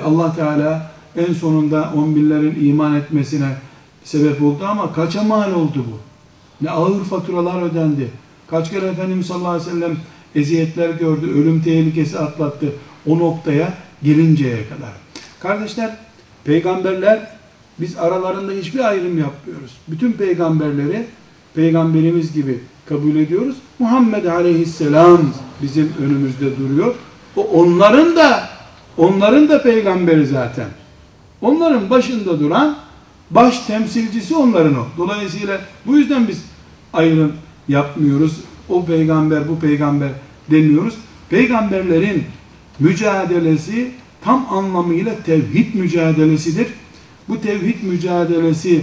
Allah 0.04 0.34
Teala 0.34 0.92
en 1.16 1.32
sonunda 1.32 1.92
on 1.96 2.16
binlerin 2.16 2.68
iman 2.68 2.94
etmesine 2.94 3.48
sebep 4.04 4.42
oldu 4.42 4.64
ama 4.64 4.92
kaça 4.92 5.22
mal 5.22 5.52
oldu 5.52 5.84
bu? 5.92 5.98
Ne 6.64 6.70
ağır 6.70 7.04
faturalar 7.04 7.62
ödendi. 7.62 8.10
Kaç 8.50 8.70
kere 8.70 8.86
Efendimiz 8.86 9.26
sallallahu 9.26 9.48
aleyhi 9.48 9.66
ve 9.66 9.70
sellem 9.70 9.96
eziyetler 10.34 10.90
gördü, 10.90 11.30
ölüm 11.30 11.62
tehlikesi 11.62 12.18
atlattı 12.18 12.72
o 13.06 13.18
noktaya 13.18 13.74
gelinceye 14.02 14.68
kadar. 14.68 14.92
Kardeşler, 15.40 15.96
peygamberler 16.44 17.30
biz 17.80 17.96
aralarında 17.96 18.52
hiçbir 18.52 18.88
ayrım 18.88 19.18
yapmıyoruz. 19.18 19.72
Bütün 19.88 20.12
peygamberleri 20.12 21.06
peygamberimiz 21.59 22.32
gibi 22.32 22.59
kabul 22.88 23.16
ediyoruz. 23.16 23.56
Muhammed 23.78 24.24
aleyhisselam 24.24 25.20
bizim 25.62 25.92
önümüzde 26.02 26.56
duruyor. 26.59 26.94
O 27.36 27.42
onların 27.42 28.16
da 28.16 28.48
onların 28.96 29.48
da 29.48 29.62
peygamberi 29.62 30.26
zaten. 30.26 30.66
Onların 31.40 31.90
başında 31.90 32.40
duran 32.40 32.76
baş 33.30 33.59
temsilcisi 33.59 34.36
onların 34.36 34.74
o. 34.74 34.86
Dolayısıyla 34.98 35.61
bu 35.86 35.98
yüzden 35.98 36.28
biz 36.28 36.42
ayrım 36.92 37.32
yapmıyoruz. 37.68 38.32
O 38.68 38.84
peygamber, 38.84 39.48
bu 39.48 39.59
peygamber 39.59 40.11
demiyoruz. 40.50 40.94
Peygamberlerin 41.30 42.24
mücadelesi 42.78 43.90
tam 44.24 44.46
anlamıyla 44.50 45.12
tevhid 45.26 45.74
mücadelesidir. 45.74 46.66
Bu 47.28 47.40
tevhid 47.40 47.82
mücadelesi 47.82 48.82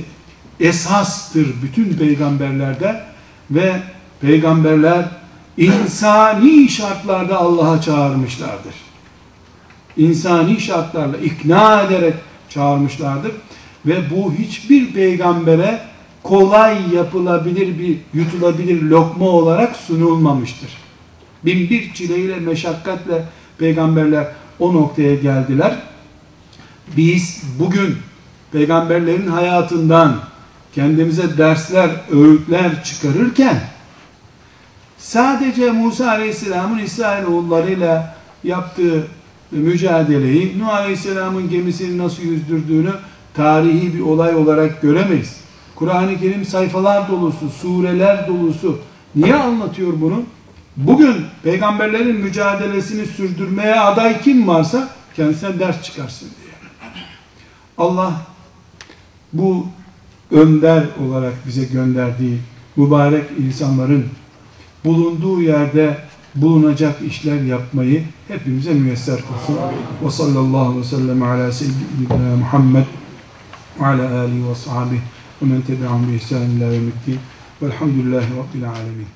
esastır 0.60 1.48
bütün 1.62 1.94
peygamberlerde 1.94 3.04
ve 3.52 3.82
peygamberler 4.22 5.06
insani 5.58 6.70
şartlarda 6.70 7.38
Allah'a 7.38 7.82
çağırmışlardır. 7.82 8.76
İnsani 9.98 10.60
şartlarla 10.60 11.18
ikna 11.18 11.82
ederek 11.82 12.14
çağırmışlardır 12.50 13.32
ve 13.86 14.10
bu 14.10 14.34
hiçbir 14.34 14.94
peygambere 14.94 15.82
kolay 16.24 16.96
yapılabilir 16.96 17.80
bir 17.80 17.98
yutulabilir 18.14 18.82
lokma 18.82 19.26
olarak 19.26 19.76
sunulmamıştır. 19.76 20.70
Bin 21.46 21.70
bir 21.70 21.94
çileyle 21.94 22.36
meşakkatle 22.36 23.26
peygamberler 23.58 24.28
o 24.60 24.74
noktaya 24.74 25.16
geldiler. 25.16 25.76
Biz 26.98 27.44
bugün 27.60 27.98
peygamberlerin 28.52 29.28
hayatından 29.28 30.20
kendimize 30.76 31.38
dersler, 31.38 31.90
öğütler 32.12 32.84
çıkarırken 32.84 33.62
sadece 34.98 35.72
Musa 35.72 36.10
Aleyhisselam'ın 36.10 36.80
İsrailoğullarıyla 36.80 38.16
yaptığı 38.44 39.08
mücadeleyi, 39.52 40.60
Nuh 40.60 40.68
Aleyhisselam'ın 40.68 41.50
gemisini 41.50 41.98
nasıl 41.98 42.24
yüzdürdüğünü 42.24 42.92
tarihi 43.34 43.94
bir 43.94 44.00
olay 44.00 44.36
olarak 44.36 44.82
göremeyiz. 44.82 45.36
Kur'an-ı 45.76 46.20
Kerim 46.20 46.46
sayfalar 46.46 47.08
dolusu, 47.08 47.50
sureler 47.50 48.28
dolusu. 48.28 48.80
Niye 49.16 49.36
anlatıyor 49.36 49.94
bunu? 50.02 50.24
Bugün 50.78 51.16
peygamberlerin 51.44 52.16
mücadelesini 52.16 53.06
sürdürmeye 53.06 53.80
aday 53.80 54.22
kim 54.22 54.48
varsa 54.48 54.90
kendisine 55.16 55.60
ders 55.60 55.84
çıkarsın 55.84 56.30
diye. 56.42 56.54
Allah 57.78 58.14
bu 59.34 59.68
önder 60.32 60.86
olarak 61.08 61.34
bize 61.48 61.64
gönderdiği 61.64 62.40
mübarek 62.76 63.26
insanların 63.40 64.06
bulunduğu 64.86 65.42
yerde 65.42 65.98
bulunacak 66.36 67.02
işler 67.02 67.42
yapmayı 67.42 68.04
hepimize 68.28 68.74
müyesser 68.74 69.16
kılsın. 69.16 69.62
Ve 70.06 70.12
sallallahu 70.12 70.58
aleyhi 70.58 70.80
ve 70.80 70.84
sellem 70.84 71.24
ala 71.24 71.52
seyyidina 71.52 72.36
Muhammed 72.40 72.86
ve 73.80 73.86
ala 73.86 74.20
alihi 74.20 74.50
ve 74.50 74.56
sahabihi 74.56 75.02
ve 75.42 75.46
men 75.46 75.62
tebi'ahum 75.62 76.12
bi 76.12 76.16
ihsan 76.16 76.42
ila 76.42 76.66
yevmiddin 76.66 77.20
velhamdülillahi 77.62 78.26
rabbil 78.26 78.70
alemin. 78.70 79.15